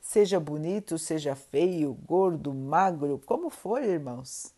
Seja 0.00 0.40
bonito, 0.40 0.98
seja 0.98 1.36
feio, 1.36 1.94
gordo, 2.04 2.52
magro, 2.52 3.22
como 3.24 3.48
for, 3.48 3.80
irmãos. 3.80 4.52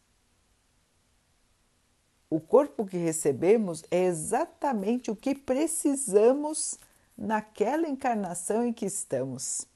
O 2.29 2.41
corpo 2.41 2.85
que 2.85 2.97
recebemos 2.97 3.85
é 3.91 4.05
exatamente 4.05 5.11
o 5.11 5.17
que 5.17 5.35
precisamos 5.35 6.79
naquela 7.17 7.89
encarnação 7.89 8.65
em 8.65 8.73
que 8.73 8.85
estamos. 8.85 9.67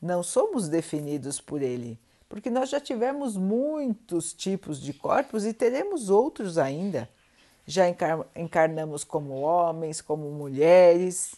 Não 0.00 0.22
somos 0.22 0.68
definidos 0.68 1.40
por 1.40 1.62
ele, 1.62 1.98
porque 2.28 2.50
nós 2.50 2.70
já 2.70 2.80
tivemos 2.80 3.36
muitos 3.36 4.32
tipos 4.32 4.80
de 4.80 4.92
corpos 4.92 5.44
e 5.44 5.52
teremos 5.52 6.10
outros 6.10 6.58
ainda 6.58 7.08
já 7.66 7.84
encarnamos 8.36 9.02
como 9.02 9.40
homens, 9.40 10.00
como 10.00 10.30
mulheres 10.30 11.34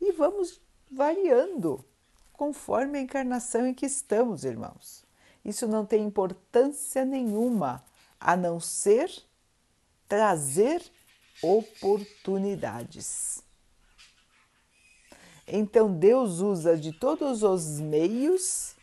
e 0.00 0.10
vamos 0.10 0.60
variando 0.90 1.84
conforme 2.32 2.98
a 2.98 3.02
encarnação 3.02 3.64
em 3.66 3.72
que 3.72 3.86
estamos, 3.86 4.44
irmãos. 4.44 5.04
Isso 5.44 5.68
não 5.68 5.86
tem 5.86 6.04
importância 6.04 7.04
nenhuma 7.04 7.84
a 8.20 8.36
não 8.36 8.60
ser 8.60 9.10
trazer 10.08 10.82
oportunidades. 11.42 13.42
Então 15.46 15.92
Deus 15.92 16.40
usa 16.40 16.76
de 16.76 16.92
todos 16.92 17.42
os 17.42 17.80
meios 17.80 18.74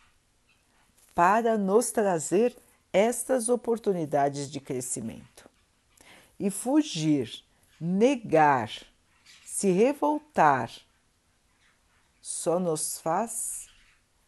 para 1.15 1.57
nos 1.57 1.91
trazer 1.91 2.55
estas 2.93 3.49
oportunidades 3.49 4.51
de 4.51 4.59
crescimento 4.59 5.49
e 6.39 6.49
fugir, 6.49 7.43
negar, 7.79 8.71
se 9.45 9.71
revoltar, 9.71 10.71
só 12.21 12.59
nos 12.59 12.99
faz 12.99 13.67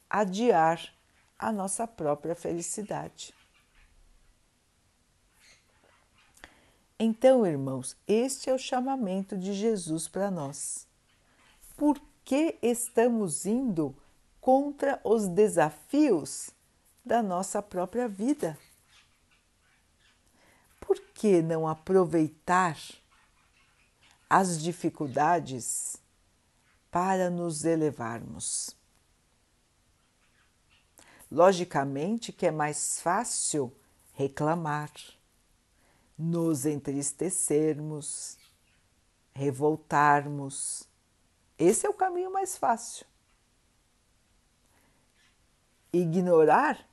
adiar 0.09 0.81
a 1.37 1.51
nossa 1.51 1.87
própria 1.87 2.35
felicidade. 2.35 3.33
Então, 6.99 7.45
irmãos, 7.45 7.97
este 8.07 8.49
é 8.49 8.53
o 8.53 8.57
chamamento 8.57 9.37
de 9.37 9.53
Jesus 9.53 10.07
para 10.07 10.31
nós. 10.31 10.87
Por 11.75 11.99
que 12.23 12.57
estamos 12.61 13.45
indo 13.45 13.95
contra 14.39 15.01
os 15.03 15.27
desafios 15.27 16.51
da 17.03 17.21
nossa 17.21 17.61
própria 17.61 18.07
vida? 18.07 18.57
por 20.93 20.99
que 20.99 21.41
não 21.41 21.67
aproveitar 21.67 22.77
as 24.29 24.61
dificuldades 24.61 25.95
para 26.91 27.29
nos 27.29 27.63
elevarmos? 27.63 28.75
Logicamente 31.31 32.31
que 32.33 32.45
é 32.45 32.51
mais 32.51 32.99
fácil 32.99 33.73
reclamar, 34.13 34.91
nos 36.17 36.65
entristecermos, 36.65 38.37
revoltarmos. 39.33 40.87
Esse 41.57 41.85
é 41.85 41.89
o 41.89 41.93
caminho 41.93 42.31
mais 42.31 42.57
fácil. 42.57 43.05
Ignorar 45.91 46.87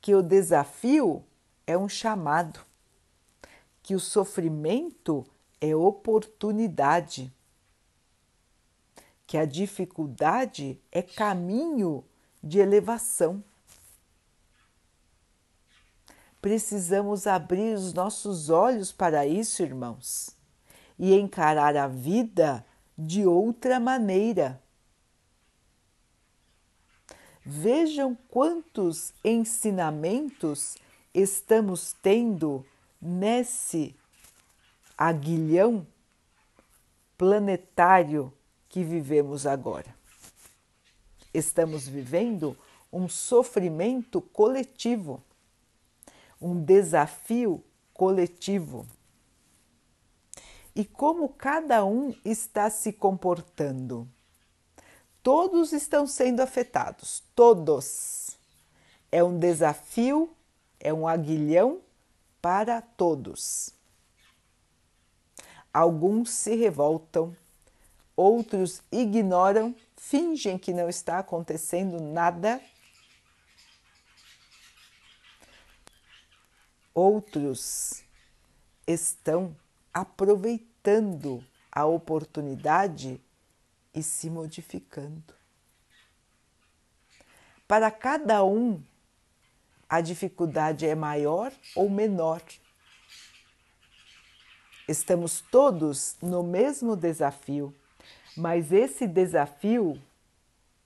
que 0.00 0.14
o 0.14 0.22
desafio 0.22 1.24
é 1.66 1.76
um 1.76 1.88
chamado, 1.88 2.60
que 3.82 3.94
o 3.94 4.00
sofrimento 4.00 5.24
é 5.60 5.74
oportunidade, 5.74 7.32
que 9.26 9.38
a 9.38 9.44
dificuldade 9.44 10.80
é 10.90 11.00
caminho 11.00 12.04
de 12.42 12.58
elevação. 12.58 13.42
Precisamos 16.42 17.28
abrir 17.28 17.72
os 17.72 17.92
nossos 17.94 18.50
olhos 18.50 18.90
para 18.90 19.24
isso, 19.24 19.62
irmãos, 19.62 20.36
e 20.98 21.14
encarar 21.14 21.76
a 21.76 21.86
vida 21.86 22.66
de 22.98 23.24
outra 23.24 23.78
maneira. 23.78 24.60
Vejam 27.46 28.18
quantos 28.28 29.14
ensinamentos 29.24 30.76
estamos 31.14 31.92
tendo 32.02 32.66
nesse 33.00 33.94
aguilhão 34.98 35.86
planetário 37.16 38.32
que 38.68 38.82
vivemos 38.82 39.46
agora. 39.46 39.94
Estamos 41.32 41.86
vivendo 41.86 42.58
um 42.92 43.08
sofrimento 43.08 44.20
coletivo 44.20 45.22
um 46.42 46.62
desafio 46.62 47.62
coletivo. 47.94 48.84
E 50.74 50.84
como 50.84 51.28
cada 51.28 51.84
um 51.84 52.14
está 52.24 52.68
se 52.68 52.92
comportando? 52.92 54.08
Todos 55.22 55.72
estão 55.72 56.06
sendo 56.06 56.40
afetados, 56.40 57.22
todos. 57.34 58.36
É 59.10 59.22
um 59.22 59.38
desafio, 59.38 60.30
é 60.80 60.92
um 60.92 61.06
aguilhão 61.06 61.80
para 62.40 62.80
todos. 62.80 63.70
Alguns 65.72 66.30
se 66.30 66.56
revoltam, 66.56 67.36
outros 68.16 68.82
ignoram, 68.90 69.74
fingem 69.96 70.58
que 70.58 70.72
não 70.72 70.88
está 70.88 71.18
acontecendo 71.18 72.00
nada 72.00 72.60
Outros 76.94 78.04
estão 78.86 79.56
aproveitando 79.92 81.44
a 81.70 81.86
oportunidade 81.86 83.20
e 83.94 84.02
se 84.02 84.28
modificando. 84.28 85.34
Para 87.66 87.90
cada 87.90 88.44
um, 88.44 88.82
a 89.88 90.00
dificuldade 90.00 90.86
é 90.86 90.94
maior 90.94 91.52
ou 91.74 91.88
menor. 91.88 92.42
Estamos 94.86 95.40
todos 95.40 96.16
no 96.20 96.42
mesmo 96.42 96.96
desafio, 96.96 97.74
mas 98.36 98.72
esse 98.72 99.06
desafio 99.06 100.00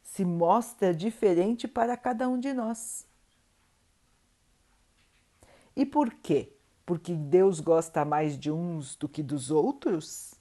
se 0.02 0.24
mostra 0.24 0.94
diferente 0.94 1.66
para 1.66 1.96
cada 1.96 2.28
um 2.28 2.38
de 2.38 2.52
nós. 2.52 3.04
E 5.76 5.84
por 5.84 6.12
quê? 6.14 6.52
Porque 6.86 7.14
Deus 7.14 7.60
gosta 7.60 8.04
mais 8.04 8.38
de 8.38 8.50
uns 8.50 8.96
do 8.96 9.06
que 9.06 9.22
dos 9.22 9.50
outros? 9.50 10.34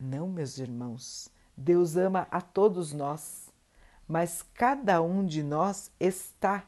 Não, 0.00 0.26
meus 0.26 0.56
irmãos. 0.58 1.28
Deus 1.56 1.96
ama 1.96 2.26
a 2.30 2.40
todos 2.40 2.92
nós, 2.92 3.52
mas 4.08 4.42
cada 4.54 5.00
um 5.02 5.24
de 5.24 5.42
nós 5.42 5.90
está 6.00 6.66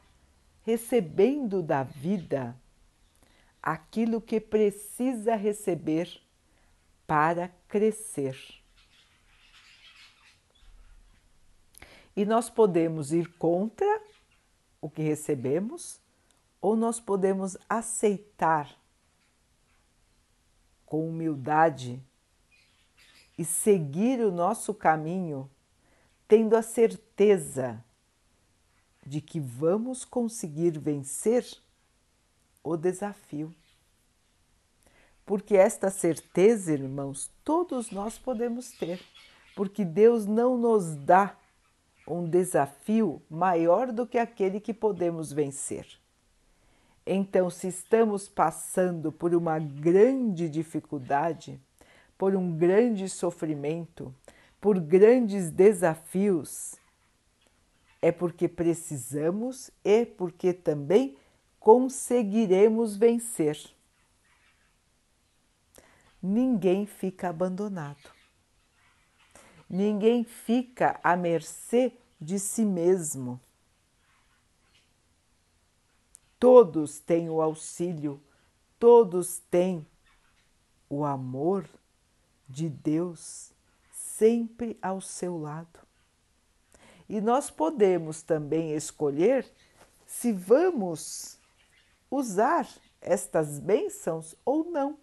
recebendo 0.63 1.61
da 1.61 1.83
vida 1.83 2.55
aquilo 3.61 4.21
que 4.21 4.39
precisa 4.39 5.35
receber 5.35 6.21
para 7.05 7.49
crescer. 7.67 8.37
E 12.15 12.25
nós 12.25 12.49
podemos 12.49 13.11
ir 13.11 13.27
contra 13.37 14.01
o 14.81 14.89
que 14.89 15.01
recebemos 15.01 15.99
ou 16.61 16.75
nós 16.75 16.99
podemos 16.99 17.57
aceitar 17.69 18.75
com 20.85 21.07
humildade 21.07 22.01
e 23.37 23.45
seguir 23.45 24.19
o 24.21 24.31
nosso 24.31 24.73
caminho, 24.73 25.49
tendo 26.27 26.55
a 26.55 26.61
certeza 26.61 27.83
de 29.05 29.21
que 29.21 29.39
vamos 29.39 30.03
conseguir 30.03 30.77
vencer 30.79 31.45
o 32.63 32.75
desafio. 32.75 33.53
Porque 35.25 35.55
esta 35.55 35.89
certeza, 35.89 36.73
irmãos, 36.73 37.29
todos 37.43 37.91
nós 37.91 38.17
podemos 38.17 38.71
ter, 38.71 39.01
porque 39.55 39.85
Deus 39.85 40.25
não 40.25 40.57
nos 40.57 40.95
dá 40.95 41.37
um 42.07 42.27
desafio 42.27 43.21
maior 43.29 43.91
do 43.91 44.07
que 44.07 44.17
aquele 44.17 44.59
que 44.59 44.73
podemos 44.73 45.31
vencer. 45.31 45.85
Então, 47.09 47.49
se 47.49 47.69
estamos 47.69 48.27
passando 48.27 49.13
por 49.13 49.33
uma 49.33 49.57
grande 49.57 50.49
dificuldade, 50.49 51.57
por 52.17 52.35
um 52.35 52.51
grande 52.57 53.07
sofrimento, 53.07 54.13
por 54.59 54.77
grandes 54.77 55.49
desafios, 55.49 56.75
é 58.01 58.11
porque 58.11 58.49
precisamos 58.49 59.71
e 59.85 60.05
porque 60.05 60.51
também 60.51 61.15
conseguiremos 61.61 62.97
vencer. 62.97 63.57
Ninguém 66.21 66.85
fica 66.85 67.29
abandonado. 67.29 68.11
Ninguém 69.69 70.25
fica 70.25 70.99
à 71.01 71.15
mercê 71.15 71.93
de 72.19 72.37
si 72.37 72.65
mesmo. 72.65 73.39
Todos 76.39 76.99
têm 76.99 77.29
o 77.29 77.41
auxílio, 77.41 78.21
todos 78.77 79.39
têm 79.49 79.85
o 80.89 81.03
amor 81.03 81.67
de 82.47 82.69
Deus 82.69 83.51
sempre 83.91 84.77
ao 84.81 85.01
seu 85.01 85.37
lado. 85.37 85.79
E 87.09 87.19
nós 87.21 87.49
podemos 87.49 88.21
também 88.21 88.73
escolher 88.73 89.49
se 90.05 90.31
vamos 90.31 91.39
usar 92.11 92.67
estas 93.01 93.59
bênçãos 93.59 94.35
ou 94.45 94.69
não. 94.69 94.97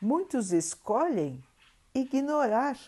Muitos 0.00 0.52
escolhem 0.52 1.42
ignorar 1.94 2.78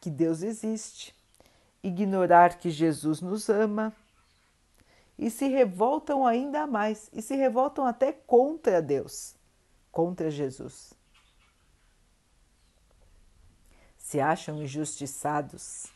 que 0.00 0.10
Deus 0.10 0.42
existe 0.42 1.15
ignorar 1.82 2.58
que 2.58 2.70
Jesus 2.70 3.20
nos 3.20 3.48
ama 3.48 3.94
e 5.18 5.30
se 5.30 5.48
revoltam 5.48 6.26
ainda 6.26 6.66
mais 6.66 7.08
e 7.12 7.22
se 7.22 7.34
revoltam 7.34 7.86
até 7.86 8.12
contra 8.12 8.82
Deus, 8.82 9.34
contra 9.90 10.30
Jesus. 10.30 10.92
Se 13.96 14.20
acham 14.20 14.62
injustiçados. 14.62 15.86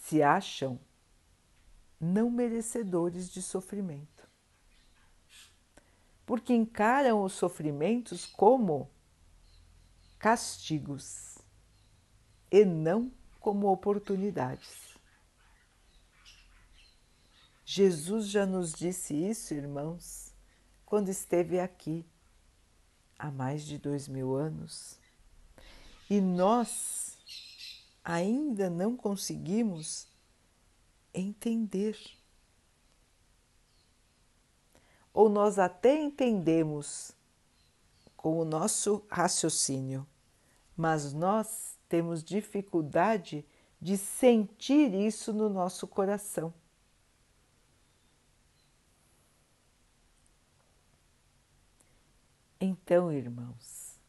Se 0.00 0.22
acham 0.22 0.80
não 2.00 2.30
merecedores 2.30 3.28
de 3.28 3.42
sofrimento. 3.42 4.26
Porque 6.24 6.54
encaram 6.54 7.22
os 7.22 7.32
sofrimentos 7.32 8.24
como 8.24 8.90
castigos 10.18 11.38
e 12.50 12.64
não 12.64 13.12
como 13.40 13.70
oportunidades. 13.70 14.88
Jesus 17.64 18.28
já 18.28 18.46
nos 18.46 18.72
disse 18.72 19.14
isso, 19.14 19.54
irmãos, 19.54 20.32
quando 20.86 21.10
esteve 21.10 21.60
aqui 21.60 22.04
há 23.18 23.30
mais 23.30 23.62
de 23.62 23.78
dois 23.78 24.08
mil 24.08 24.34
anos 24.34 24.98
e 26.08 26.20
nós 26.20 27.18
ainda 28.02 28.70
não 28.70 28.96
conseguimos 28.96 30.08
entender. 31.12 31.98
Ou 35.12 35.28
nós 35.28 35.58
até 35.58 36.00
entendemos 36.00 37.12
com 38.18 38.36
o 38.40 38.44
nosso 38.44 39.06
raciocínio, 39.08 40.04
mas 40.76 41.14
nós 41.14 41.78
temos 41.88 42.22
dificuldade 42.22 43.46
de 43.80 43.96
sentir 43.96 44.92
isso 44.92 45.32
no 45.32 45.48
nosso 45.48 45.86
coração. 45.86 46.52
Então, 52.60 53.12
irmãos, 53.12 54.00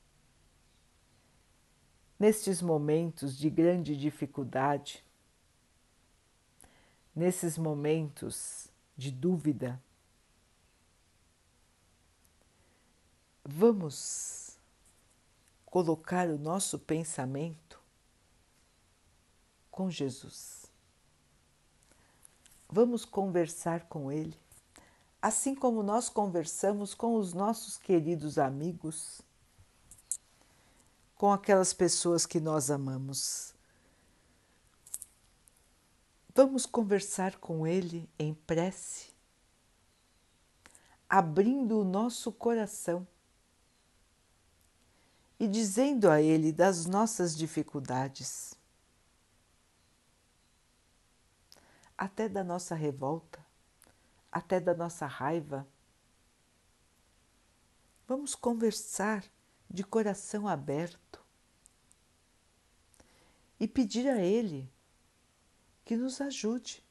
nestes 2.18 2.64
momentos 2.64 3.38
de 3.38 3.48
grande 3.48 3.96
dificuldade, 3.96 5.06
nesses 7.16 7.60
momentos 7.60 8.70
de 8.98 9.12
dúvida, 9.12 9.80
vamos 13.50 14.58
colocar 15.66 16.30
o 16.30 16.38
nosso 16.38 16.78
pensamento 16.78 17.80
com 19.72 19.90
Jesus. 19.90 20.68
Vamos 22.70 23.04
conversar 23.06 23.88
com 23.88 24.12
Ele, 24.12 24.38
assim 25.20 25.56
como 25.56 25.82
nós 25.82 26.10
conversamos 26.10 26.94
com 26.94 27.16
os 27.16 27.34
nossos 27.34 27.78
queridos 27.78 28.38
amigos 28.38 29.22
com 31.16 31.34
aquelas 31.34 31.74
pessoas 31.74 32.26
que 32.26 32.40
nós 32.40 32.70
amamos. 32.70 33.54
Vamos 36.36 36.66
conversar 36.66 37.38
com 37.38 37.66
Ele 37.66 38.08
em 38.18 38.34
prece, 38.34 39.10
abrindo 41.10 41.80
o 41.80 41.84
nosso 41.84 42.32
coração 42.32 43.06
e 45.40 45.48
dizendo 45.48 46.10
a 46.10 46.22
Ele 46.22 46.52
das 46.52 46.86
nossas 46.86 47.36
dificuldades, 47.36 48.54
até 51.98 52.28
da 52.28 52.44
nossa 52.44 52.76
revolta, 52.76 53.46
até 54.32 54.60
da 54.60 54.74
nossa 54.74 55.06
raiva. 55.06 55.66
Vamos 58.06 58.36
conversar 58.36 59.24
de 59.70 59.84
coração 59.84 60.48
aberto 60.48 61.24
e 63.60 63.68
pedir 63.68 64.08
a 64.10 64.22
Ele 64.22 64.70
que 65.86 65.96
nos 65.96 66.20
ajude, 66.20 66.84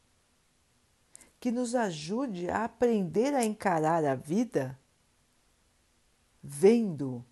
que 1.38 1.50
nos 1.50 1.74
ajude 1.74 2.48
a 2.48 2.64
aprender 2.64 3.34
a 3.34 3.44
encarar 3.44 4.04
a 4.04 4.14
vida 4.14 4.78
vendo 6.42 7.24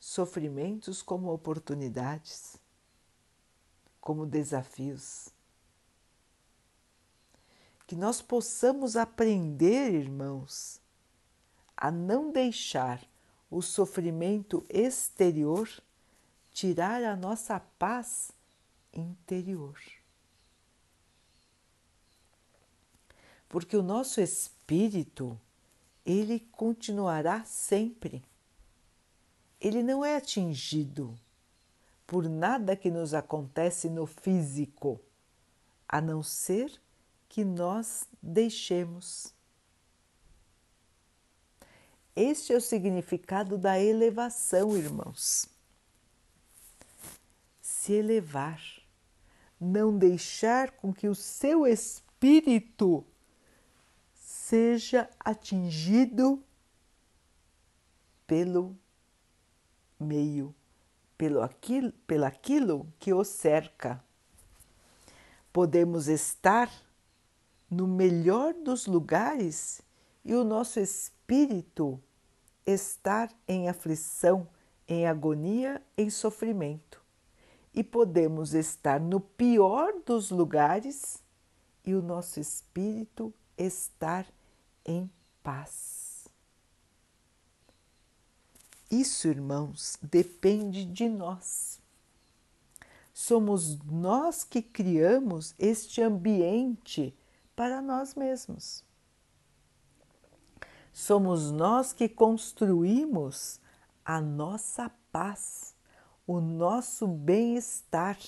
sofrimentos 0.00 1.02
como 1.02 1.30
oportunidades, 1.30 2.56
como 4.00 4.24
desafios. 4.24 5.28
Que 7.86 7.94
nós 7.94 8.22
possamos 8.22 8.96
aprender, 8.96 9.92
irmãos, 9.92 10.80
a 11.76 11.90
não 11.90 12.32
deixar 12.32 13.06
o 13.50 13.60
sofrimento 13.60 14.64
exterior 14.70 15.68
tirar 16.52 17.04
a 17.04 17.14
nossa 17.14 17.60
paz 17.78 18.32
interior. 18.92 19.78
Porque 23.48 23.76
o 23.76 23.82
nosso 23.82 24.20
espírito, 24.20 25.38
ele 26.06 26.40
continuará 26.52 27.44
sempre. 27.44 28.24
Ele 29.60 29.82
não 29.82 30.04
é 30.04 30.16
atingido 30.16 31.18
por 32.06 32.28
nada 32.28 32.74
que 32.74 32.90
nos 32.90 33.14
acontece 33.14 33.88
no 33.88 34.06
físico, 34.06 35.00
a 35.88 36.00
não 36.00 36.22
ser 36.22 36.80
que 37.28 37.44
nós 37.44 38.08
deixemos 38.22 39.34
este 42.14 42.52
é 42.52 42.56
o 42.56 42.60
significado 42.60 43.56
da 43.56 43.80
elevação, 43.80 44.76
irmãos. 44.76 45.46
Se 47.62 47.92
elevar, 47.92 48.60
não 49.58 49.96
deixar 49.96 50.72
com 50.72 50.92
que 50.92 51.08
o 51.08 51.14
seu 51.14 51.66
espírito 51.66 53.04
seja 54.14 55.08
atingido 55.18 56.42
pelo 58.26 58.76
meio, 60.00 60.54
pelo 61.16 61.42
aquilo, 61.42 61.92
pelo 62.06 62.24
aquilo 62.24 62.86
que 62.98 63.12
o 63.12 63.22
cerca. 63.22 64.02
Podemos 65.52 66.08
estar 66.08 66.70
no 67.70 67.86
melhor 67.86 68.54
dos 68.54 68.86
lugares 68.86 69.82
e 70.24 70.34
o 70.34 70.44
nosso 70.44 70.80
espírito 70.80 72.00
estar 72.66 73.30
em 73.46 73.68
aflição, 73.68 74.48
em 74.88 75.06
agonia, 75.06 75.82
em 75.96 76.10
sofrimento. 76.10 77.02
E 77.72 77.84
podemos 77.84 78.54
estar 78.54 79.00
no 79.00 79.20
pior 79.20 79.92
dos 80.04 80.30
lugares 80.30 81.22
e 81.84 81.94
o 81.94 82.02
nosso 82.02 82.40
espírito 82.40 83.32
estar 83.56 84.26
em 84.84 85.10
paz. 85.42 85.89
Isso, 88.90 89.28
irmãos, 89.28 89.96
depende 90.02 90.84
de 90.84 91.08
nós. 91.08 91.78
Somos 93.14 93.78
nós 93.84 94.42
que 94.42 94.60
criamos 94.60 95.54
este 95.58 96.02
ambiente 96.02 97.14
para 97.54 97.80
nós 97.80 98.14
mesmos. 98.14 98.82
Somos 100.92 101.52
nós 101.52 101.92
que 101.92 102.08
construímos 102.08 103.60
a 104.04 104.20
nossa 104.20 104.90
paz, 105.12 105.74
o 106.26 106.40
nosso 106.40 107.06
bem-estar. 107.06 108.18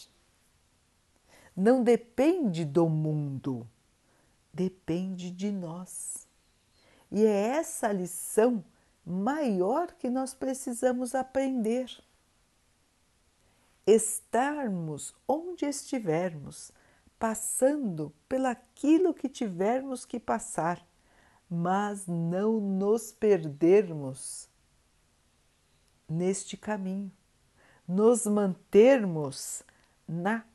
Não 1.57 1.83
depende 1.83 2.65
do 2.65 2.89
mundo, 2.89 3.67
depende 4.53 5.31
de 5.31 5.51
nós. 5.51 6.27
E 7.11 7.25
é 7.25 7.49
essa 7.49 7.93
lição 7.93 8.65
maior 9.05 9.93
que 9.93 10.09
nós 10.09 10.35
precisamos 10.35 11.15
aprender. 11.15 11.91
Estarmos 13.87 15.15
onde 15.27 15.67
estivermos, 15.67 16.71
passando 17.19 18.13
pelaquilo 18.29 19.13
que 19.13 19.29
tivermos 19.29 20.05
que 20.05 20.21
passar 20.21 20.85
mas 21.55 22.07
não 22.07 22.59
nos 22.59 23.13
perdermos 23.13 24.49
neste 26.09 26.57
caminho, 26.57 27.13
nos 27.87 28.25
mantermos 28.27 29.63
na 30.09 30.47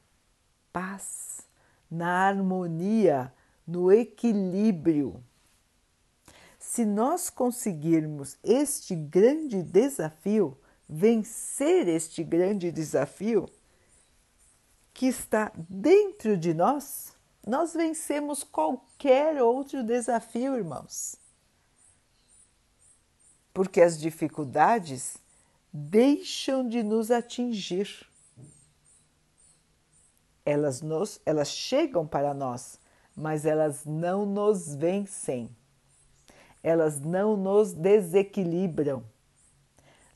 paz, 0.74 1.48
na 1.90 2.28
harmonia, 2.28 3.32
no 3.68 3.92
equilíbrio. 3.92 5.24
Se 6.78 6.86
nós 6.86 7.28
conseguirmos 7.28 8.38
este 8.44 8.96
grande 8.96 9.64
desafio, 9.64 10.56
vencer 10.88 11.88
este 11.88 12.24
grande 12.24 12.72
desafio 12.72 13.50
que 14.94 15.08
está 15.08 15.52
dentro 15.58 16.38
de 16.38 16.54
nós, 16.54 17.16
nós 17.44 17.74
vencemos 17.74 18.44
qualquer 18.44 19.42
outro 19.42 19.84
desafio, 19.84 20.56
irmãos. 20.56 21.16
Porque 23.52 23.82
as 23.82 24.00
dificuldades 24.00 25.18
deixam 25.74 26.70
de 26.70 26.84
nos 26.84 27.10
atingir. 27.10 28.08
Elas, 30.46 30.84
nos, 30.84 31.20
elas 31.26 31.50
chegam 31.50 32.06
para 32.06 32.36
nós, 32.36 32.80
mas 33.16 33.48
elas 33.48 33.84
não 33.84 34.28
nos 34.28 34.76
vencem. 34.76 35.50
Elas 36.64 37.00
não 37.00 37.38
nos 37.38 37.74
desequilibram. 37.74 39.04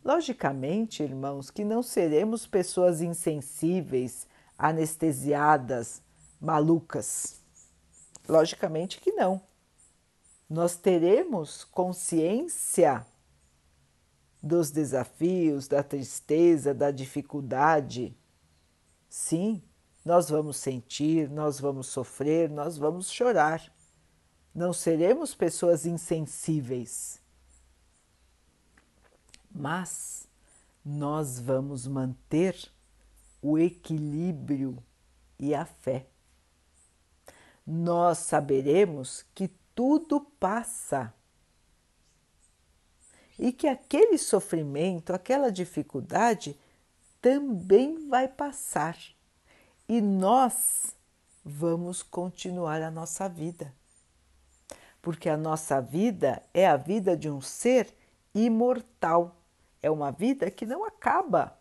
Logicamente, 0.04 1.04
irmãos, 1.04 1.52
que 1.52 1.64
não 1.64 1.84
seremos 1.84 2.48
pessoas 2.48 3.02
insensíveis, 3.02 4.28
anestesiadas, 4.58 6.02
malucas? 6.40 7.40
Logicamente 8.28 9.00
que 9.00 9.12
não. 9.12 9.42
Nós 10.50 10.76
teremos 10.76 11.64
consciência 11.64 13.06
dos 14.42 14.72
desafios, 14.72 15.68
da 15.68 15.84
tristeza, 15.84 16.74
da 16.74 16.90
dificuldade. 16.90 18.18
Sim, 19.08 19.62
nós 20.04 20.30
vamos 20.30 20.58
sentir, 20.58 21.30
nós 21.30 21.60
vamos 21.60 21.88
sofrer, 21.88 22.50
nós 22.50 22.78
vamos 22.78 23.12
chorar. 23.12 23.72
Não 24.54 24.74
seremos 24.74 25.34
pessoas 25.34 25.86
insensíveis. 25.86 27.20
Mas 29.50 30.28
nós 30.84 31.40
vamos 31.40 31.88
manter 31.88 32.56
o 33.42 33.58
equilíbrio 33.58 34.78
e 35.40 35.54
a 35.54 35.66
fé 35.66 36.06
nós 37.66 38.20
saberemos 38.20 39.26
que 39.34 39.48
tudo 39.74 40.20
passa 40.40 41.14
e 43.38 43.52
que 43.52 43.68
aquele 43.68 44.18
sofrimento, 44.18 45.14
aquela 45.14 45.52
dificuldade 45.52 46.60
também 47.22 48.08
vai 48.10 48.28
passar 48.28 48.98
e 49.88 50.02
nós 50.02 50.96
vamos 51.44 52.04
continuar 52.04 52.82
a 52.82 52.92
nossa 52.92 53.28
vida. 53.28 53.74
Porque 55.02 55.28
a 55.30 55.38
nossa 55.38 55.82
vida 55.82 56.44
é 56.54 56.68
a 56.68 56.78
vida 56.78 57.18
de 57.18 57.30
um 57.30 57.42
ser 57.42 57.94
imortal, 58.34 59.36
é 59.82 59.90
uma 59.90 60.12
vida 60.12 60.52
que 60.52 60.66
não 60.66 60.86
acaba. 60.86 61.58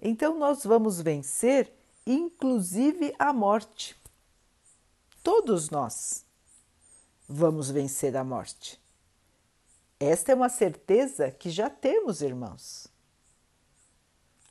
Então 0.00 0.38
nós 0.38 0.64
vamos 0.64 1.00
vencer, 1.00 1.72
inclusive 2.06 3.14
a 3.18 3.32
morte. 3.32 3.96
Todos 5.22 5.70
nós 5.70 6.24
vamos 7.28 7.70
vencer 7.70 8.16
a 8.16 8.24
morte. 8.24 8.80
Esta 10.00 10.32
é 10.32 10.34
uma 10.34 10.48
certeza 10.48 11.30
que 11.30 11.48
já 11.48 11.70
temos, 11.70 12.20
irmãos. 12.20 12.88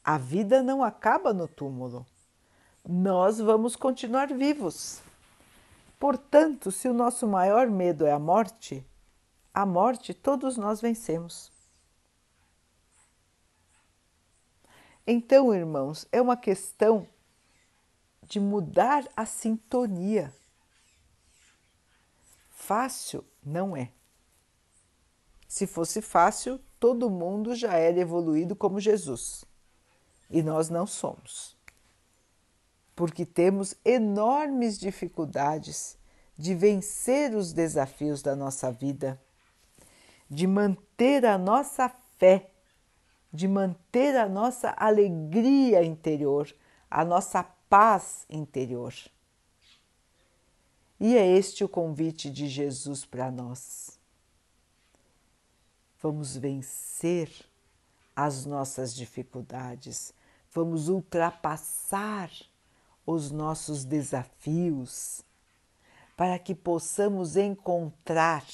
A 0.02 0.18
vida 0.18 0.64
não 0.64 0.82
acaba 0.82 1.34
no 1.34 1.48
túmulo. 1.48 2.06
Nós 2.88 3.40
vamos 3.40 3.76
continuar 3.76 4.34
vivos. 4.34 5.02
Portanto, 6.02 6.72
se 6.72 6.88
o 6.88 6.96
nosso 6.96 7.28
maior 7.28 7.70
medo 7.70 8.08
é 8.08 8.12
a 8.12 8.18
morte, 8.18 8.84
a 9.54 9.68
morte 9.68 10.16
todos 10.16 10.58
nós 10.58 10.82
vencemos. 10.82 11.52
Então, 15.06 15.54
irmãos, 15.54 16.08
é 16.12 16.20
uma 16.20 16.36
questão 16.36 17.08
de 18.24 18.40
mudar 18.40 19.08
a 19.16 19.28
sintonia. 19.28 20.34
Fácil 22.50 23.24
não 23.44 23.78
é. 23.78 23.92
Se 25.48 25.68
fosse 25.68 26.02
fácil, 26.02 26.60
todo 26.80 27.12
mundo 27.12 27.54
já 27.54 27.74
era 27.74 28.00
evoluído 28.00 28.56
como 28.56 28.80
Jesus. 28.80 29.46
E 30.32 30.42
nós 30.42 30.68
não 30.68 30.88
somos. 30.88 31.56
Porque 33.02 33.26
temos 33.26 33.74
enormes 33.84 34.78
dificuldades 34.78 35.98
de 36.38 36.54
vencer 36.54 37.36
os 37.36 37.52
desafios 37.52 38.22
da 38.22 38.36
nossa 38.36 38.72
vida, 38.72 39.20
de 40.30 40.46
manter 40.46 41.26
a 41.26 41.36
nossa 41.36 41.90
fé, 42.20 42.52
de 43.34 43.48
manter 43.48 44.16
a 44.16 44.30
nossa 44.30 44.76
alegria 44.78 45.84
interior, 45.84 46.54
a 46.92 47.04
nossa 47.04 47.42
paz 47.68 48.28
interior. 48.30 48.94
E 51.00 51.18
é 51.18 51.26
este 51.26 51.64
o 51.64 51.68
convite 51.68 52.30
de 52.30 52.48
Jesus 52.48 53.04
para 53.04 53.32
nós 53.32 54.00
vamos 56.02 56.36
vencer 56.36 57.32
as 58.16 58.46
nossas 58.46 58.94
dificuldades, 58.94 60.14
vamos 60.52 60.90
ultrapassar 60.90 62.30
os 63.06 63.32
nossos 63.32 63.84
desafios 63.84 65.24
para 66.16 66.38
que 66.38 66.54
possamos 66.54 67.36
encontrar 67.36 68.46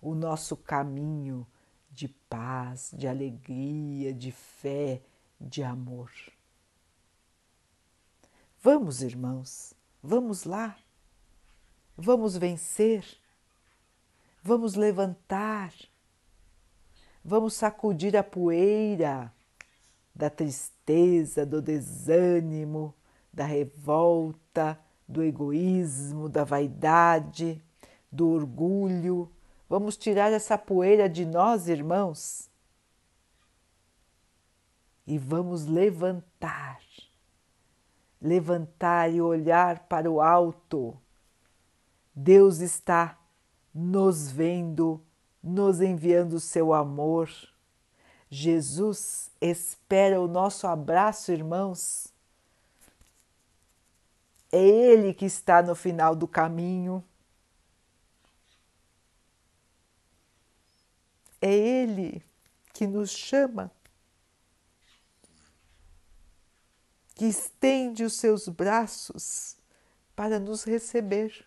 o 0.00 0.14
nosso 0.14 0.56
caminho 0.56 1.46
de 1.90 2.08
paz, 2.08 2.90
de 2.92 3.06
alegria, 3.06 4.12
de 4.12 4.32
fé, 4.32 5.00
de 5.40 5.62
amor. 5.62 6.10
Vamos, 8.60 9.02
irmãos, 9.02 9.74
vamos 10.02 10.44
lá, 10.44 10.76
vamos 11.96 12.36
vencer, 12.36 13.06
vamos 14.42 14.74
levantar. 14.74 15.72
Vamos 17.26 17.54
sacudir 17.54 18.14
a 18.18 18.22
poeira 18.22 19.32
da 20.14 20.28
tristeza, 20.28 21.46
do 21.46 21.62
desânimo, 21.62 22.94
da 23.34 23.44
revolta, 23.44 24.78
do 25.06 25.22
egoísmo, 25.22 26.28
da 26.28 26.44
vaidade, 26.44 27.62
do 28.10 28.28
orgulho. 28.30 29.30
Vamos 29.68 29.96
tirar 29.96 30.32
essa 30.32 30.56
poeira 30.56 31.08
de 31.08 31.26
nós, 31.26 31.68
irmãos, 31.68 32.50
e 35.06 35.18
vamos 35.18 35.66
levantar. 35.66 36.80
Levantar 38.20 39.12
e 39.12 39.20
olhar 39.20 39.80
para 39.80 40.10
o 40.10 40.20
alto. 40.20 40.96
Deus 42.14 42.60
está 42.60 43.18
nos 43.74 44.30
vendo 44.30 45.04
nos 45.44 45.82
enviando 45.82 46.34
o 46.34 46.40
seu 46.40 46.72
amor. 46.72 47.28
Jesus 48.30 49.30
espera 49.40 50.20
o 50.20 50.26
nosso 50.26 50.66
abraço, 50.66 51.30
irmãos. 51.30 52.13
É 54.54 54.56
Ele 54.56 55.12
que 55.12 55.24
está 55.24 55.60
no 55.60 55.74
final 55.74 56.14
do 56.14 56.28
caminho. 56.28 57.04
É 61.42 61.52
Ele 61.52 62.24
que 62.72 62.86
nos 62.86 63.10
chama, 63.10 63.68
que 67.16 67.24
estende 67.24 68.04
os 68.04 68.14
seus 68.14 68.46
braços 68.46 69.56
para 70.14 70.38
nos 70.38 70.62
receber. 70.62 71.44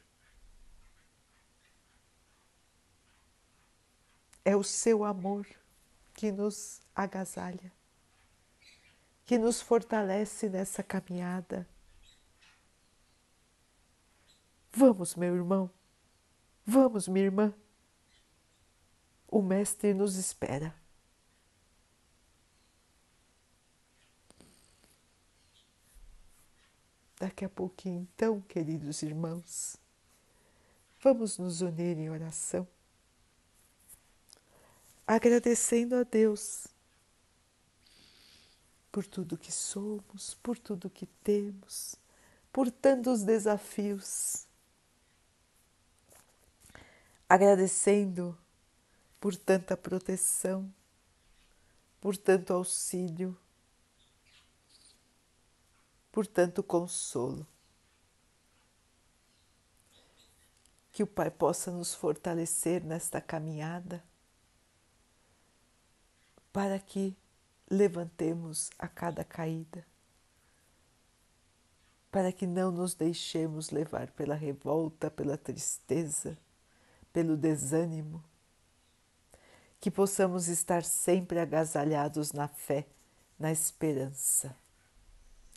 É 4.44 4.54
o 4.54 4.64
seu 4.66 5.06
amor 5.06 5.48
que 6.14 6.30
nos 6.30 6.82
agasalha, 6.94 7.72
que 9.26 9.38
nos 9.38 9.62
fortalece 9.62 10.50
nessa 10.50 10.84
caminhada. 10.84 11.66
Vamos, 14.78 15.16
meu 15.16 15.36
irmão, 15.36 15.72
vamos, 16.64 17.08
minha 17.08 17.26
irmã. 17.26 17.52
O 19.28 19.42
Mestre 19.42 19.92
nos 19.92 20.18
espera. 20.18 20.76
Daqui 27.20 27.44
a 27.44 27.50
pouquinho, 27.50 28.08
então, 28.14 28.40
queridos 28.42 29.02
irmãos, 29.02 29.78
vamos 31.02 31.40
nos 31.40 31.62
unir 31.62 31.98
em 31.98 32.12
oração 32.12 32.68
agradecendo 35.08 35.96
a 35.96 36.04
Deus 36.04 36.68
por 38.92 39.08
tudo 39.08 39.38
que 39.38 39.52
somos, 39.52 40.36
por 40.44 40.60
tudo 40.60 40.90
que 40.90 41.06
temos, 41.24 41.96
por 42.52 42.70
tantos 42.70 43.24
desafios. 43.24 44.47
Agradecendo 47.30 48.38
por 49.20 49.36
tanta 49.36 49.76
proteção, 49.76 50.74
por 52.00 52.16
tanto 52.16 52.54
auxílio, 52.54 53.38
por 56.12 56.26
tanto 56.26 56.64
consolo. 56.64 57.46
Que 60.92 61.04
o 61.04 61.08
Pai 61.08 61.30
possa 61.30 61.70
nos 61.70 61.94
fortalecer 61.94 62.84
nesta 62.84 63.22
caminhada 63.22 64.04
para 66.52 66.80
que 66.80 67.16
levantemos 67.70 68.72
a 68.80 68.88
cada 68.88 69.24
caída, 69.24 69.86
para 72.10 72.32
que 72.32 72.48
não 72.48 72.72
nos 72.72 72.96
deixemos 72.96 73.70
levar 73.70 74.10
pela 74.12 74.34
revolta, 74.34 75.12
pela 75.12 75.38
tristeza, 75.38 76.36
pelo 77.18 77.36
desânimo, 77.36 78.24
que 79.80 79.90
possamos 79.90 80.48
estar 80.48 80.84
sempre 80.84 81.40
agasalhados 81.40 82.32
na 82.32 82.48
fé, 82.48 82.86
na 83.40 83.52
esperança 83.52 84.56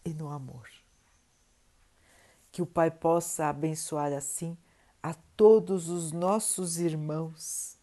e 0.02 0.14
no 0.14 0.30
amor. 0.30 0.66
Que 2.50 2.62
o 2.62 2.66
Pai 2.66 2.90
possa 2.90 3.44
abençoar 3.44 4.10
assim 4.10 4.56
a 5.02 5.12
todos 5.36 5.90
os 5.90 6.12
nossos 6.12 6.78
irmãos, 6.78 7.76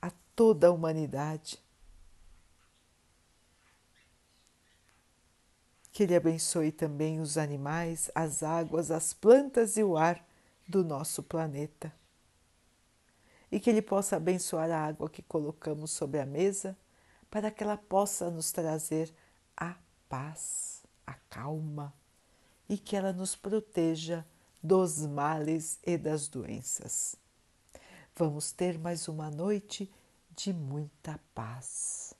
a 0.00 0.12
toda 0.36 0.68
a 0.68 0.70
humanidade 0.70 1.60
que 5.90 6.04
Ele 6.04 6.14
abençoe 6.14 6.70
também 6.70 7.18
os 7.18 7.36
animais, 7.36 8.12
as 8.14 8.44
águas, 8.44 8.92
as 8.92 9.12
plantas 9.12 9.76
e 9.76 9.82
o 9.82 9.96
ar 9.96 10.24
do 10.68 10.84
nosso 10.84 11.20
planeta. 11.20 11.92
E 13.54 13.60
que 13.60 13.70
Ele 13.70 13.80
possa 13.80 14.16
abençoar 14.16 14.68
a 14.68 14.84
água 14.84 15.08
que 15.08 15.22
colocamos 15.22 15.92
sobre 15.92 16.18
a 16.18 16.26
mesa 16.26 16.76
para 17.30 17.52
que 17.52 17.62
ela 17.62 17.76
possa 17.76 18.28
nos 18.28 18.50
trazer 18.50 19.14
a 19.56 19.76
paz, 20.08 20.82
a 21.06 21.14
calma 21.30 21.94
e 22.68 22.76
que 22.76 22.96
ela 22.96 23.12
nos 23.12 23.36
proteja 23.36 24.26
dos 24.60 25.06
males 25.06 25.78
e 25.86 25.96
das 25.96 26.26
doenças. 26.26 27.14
Vamos 28.16 28.50
ter 28.50 28.76
mais 28.76 29.06
uma 29.06 29.30
noite 29.30 29.88
de 30.34 30.52
muita 30.52 31.20
paz. 31.32 32.12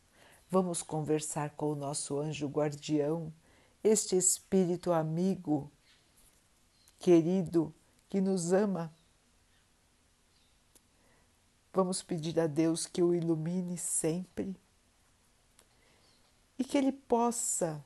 Vamos 0.49 0.83
conversar 0.83 1.51
com 1.57 1.73
o 1.73 1.75
nosso 1.75 2.17
anjo 2.17 2.47
guardião, 2.47 3.35
este 3.83 4.17
espírito 4.17 4.93
amigo, 4.93 5.69
querido, 7.01 7.75
que 8.09 8.21
nos 8.21 8.53
ama. 8.53 8.95
Vamos 11.75 12.03
pedir 12.03 12.39
a 12.41 12.47
Deus 12.47 12.87
que 12.87 13.03
o 13.03 13.15
ilumine 13.15 13.77
sempre 13.77 14.57
e 16.59 16.65
que 16.65 16.79
Ele 16.79 16.93
possa 16.93 17.85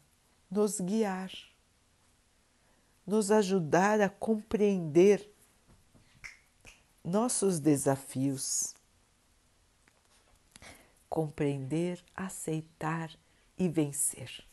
nos 0.50 0.80
guiar, 0.80 1.32
nos 3.06 3.30
ajudar 3.30 4.00
a 4.00 4.08
compreender 4.08 5.28
nossos 7.02 7.58
desafios 7.58 8.74
compreender, 11.08 12.02
aceitar 12.14 13.10
e 13.56 13.68
vencer. 13.68 14.44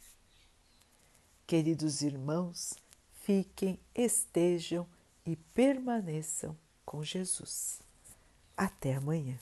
Queridos 1.45 2.01
irmãos, 2.01 2.73
fiquem, 3.21 3.79
estejam 3.93 4.88
e 5.25 5.36
permaneçam 5.36 6.57
com 6.86 7.03
Jesus. 7.03 7.81
Até 8.58 8.95
amanhã. 8.95 9.38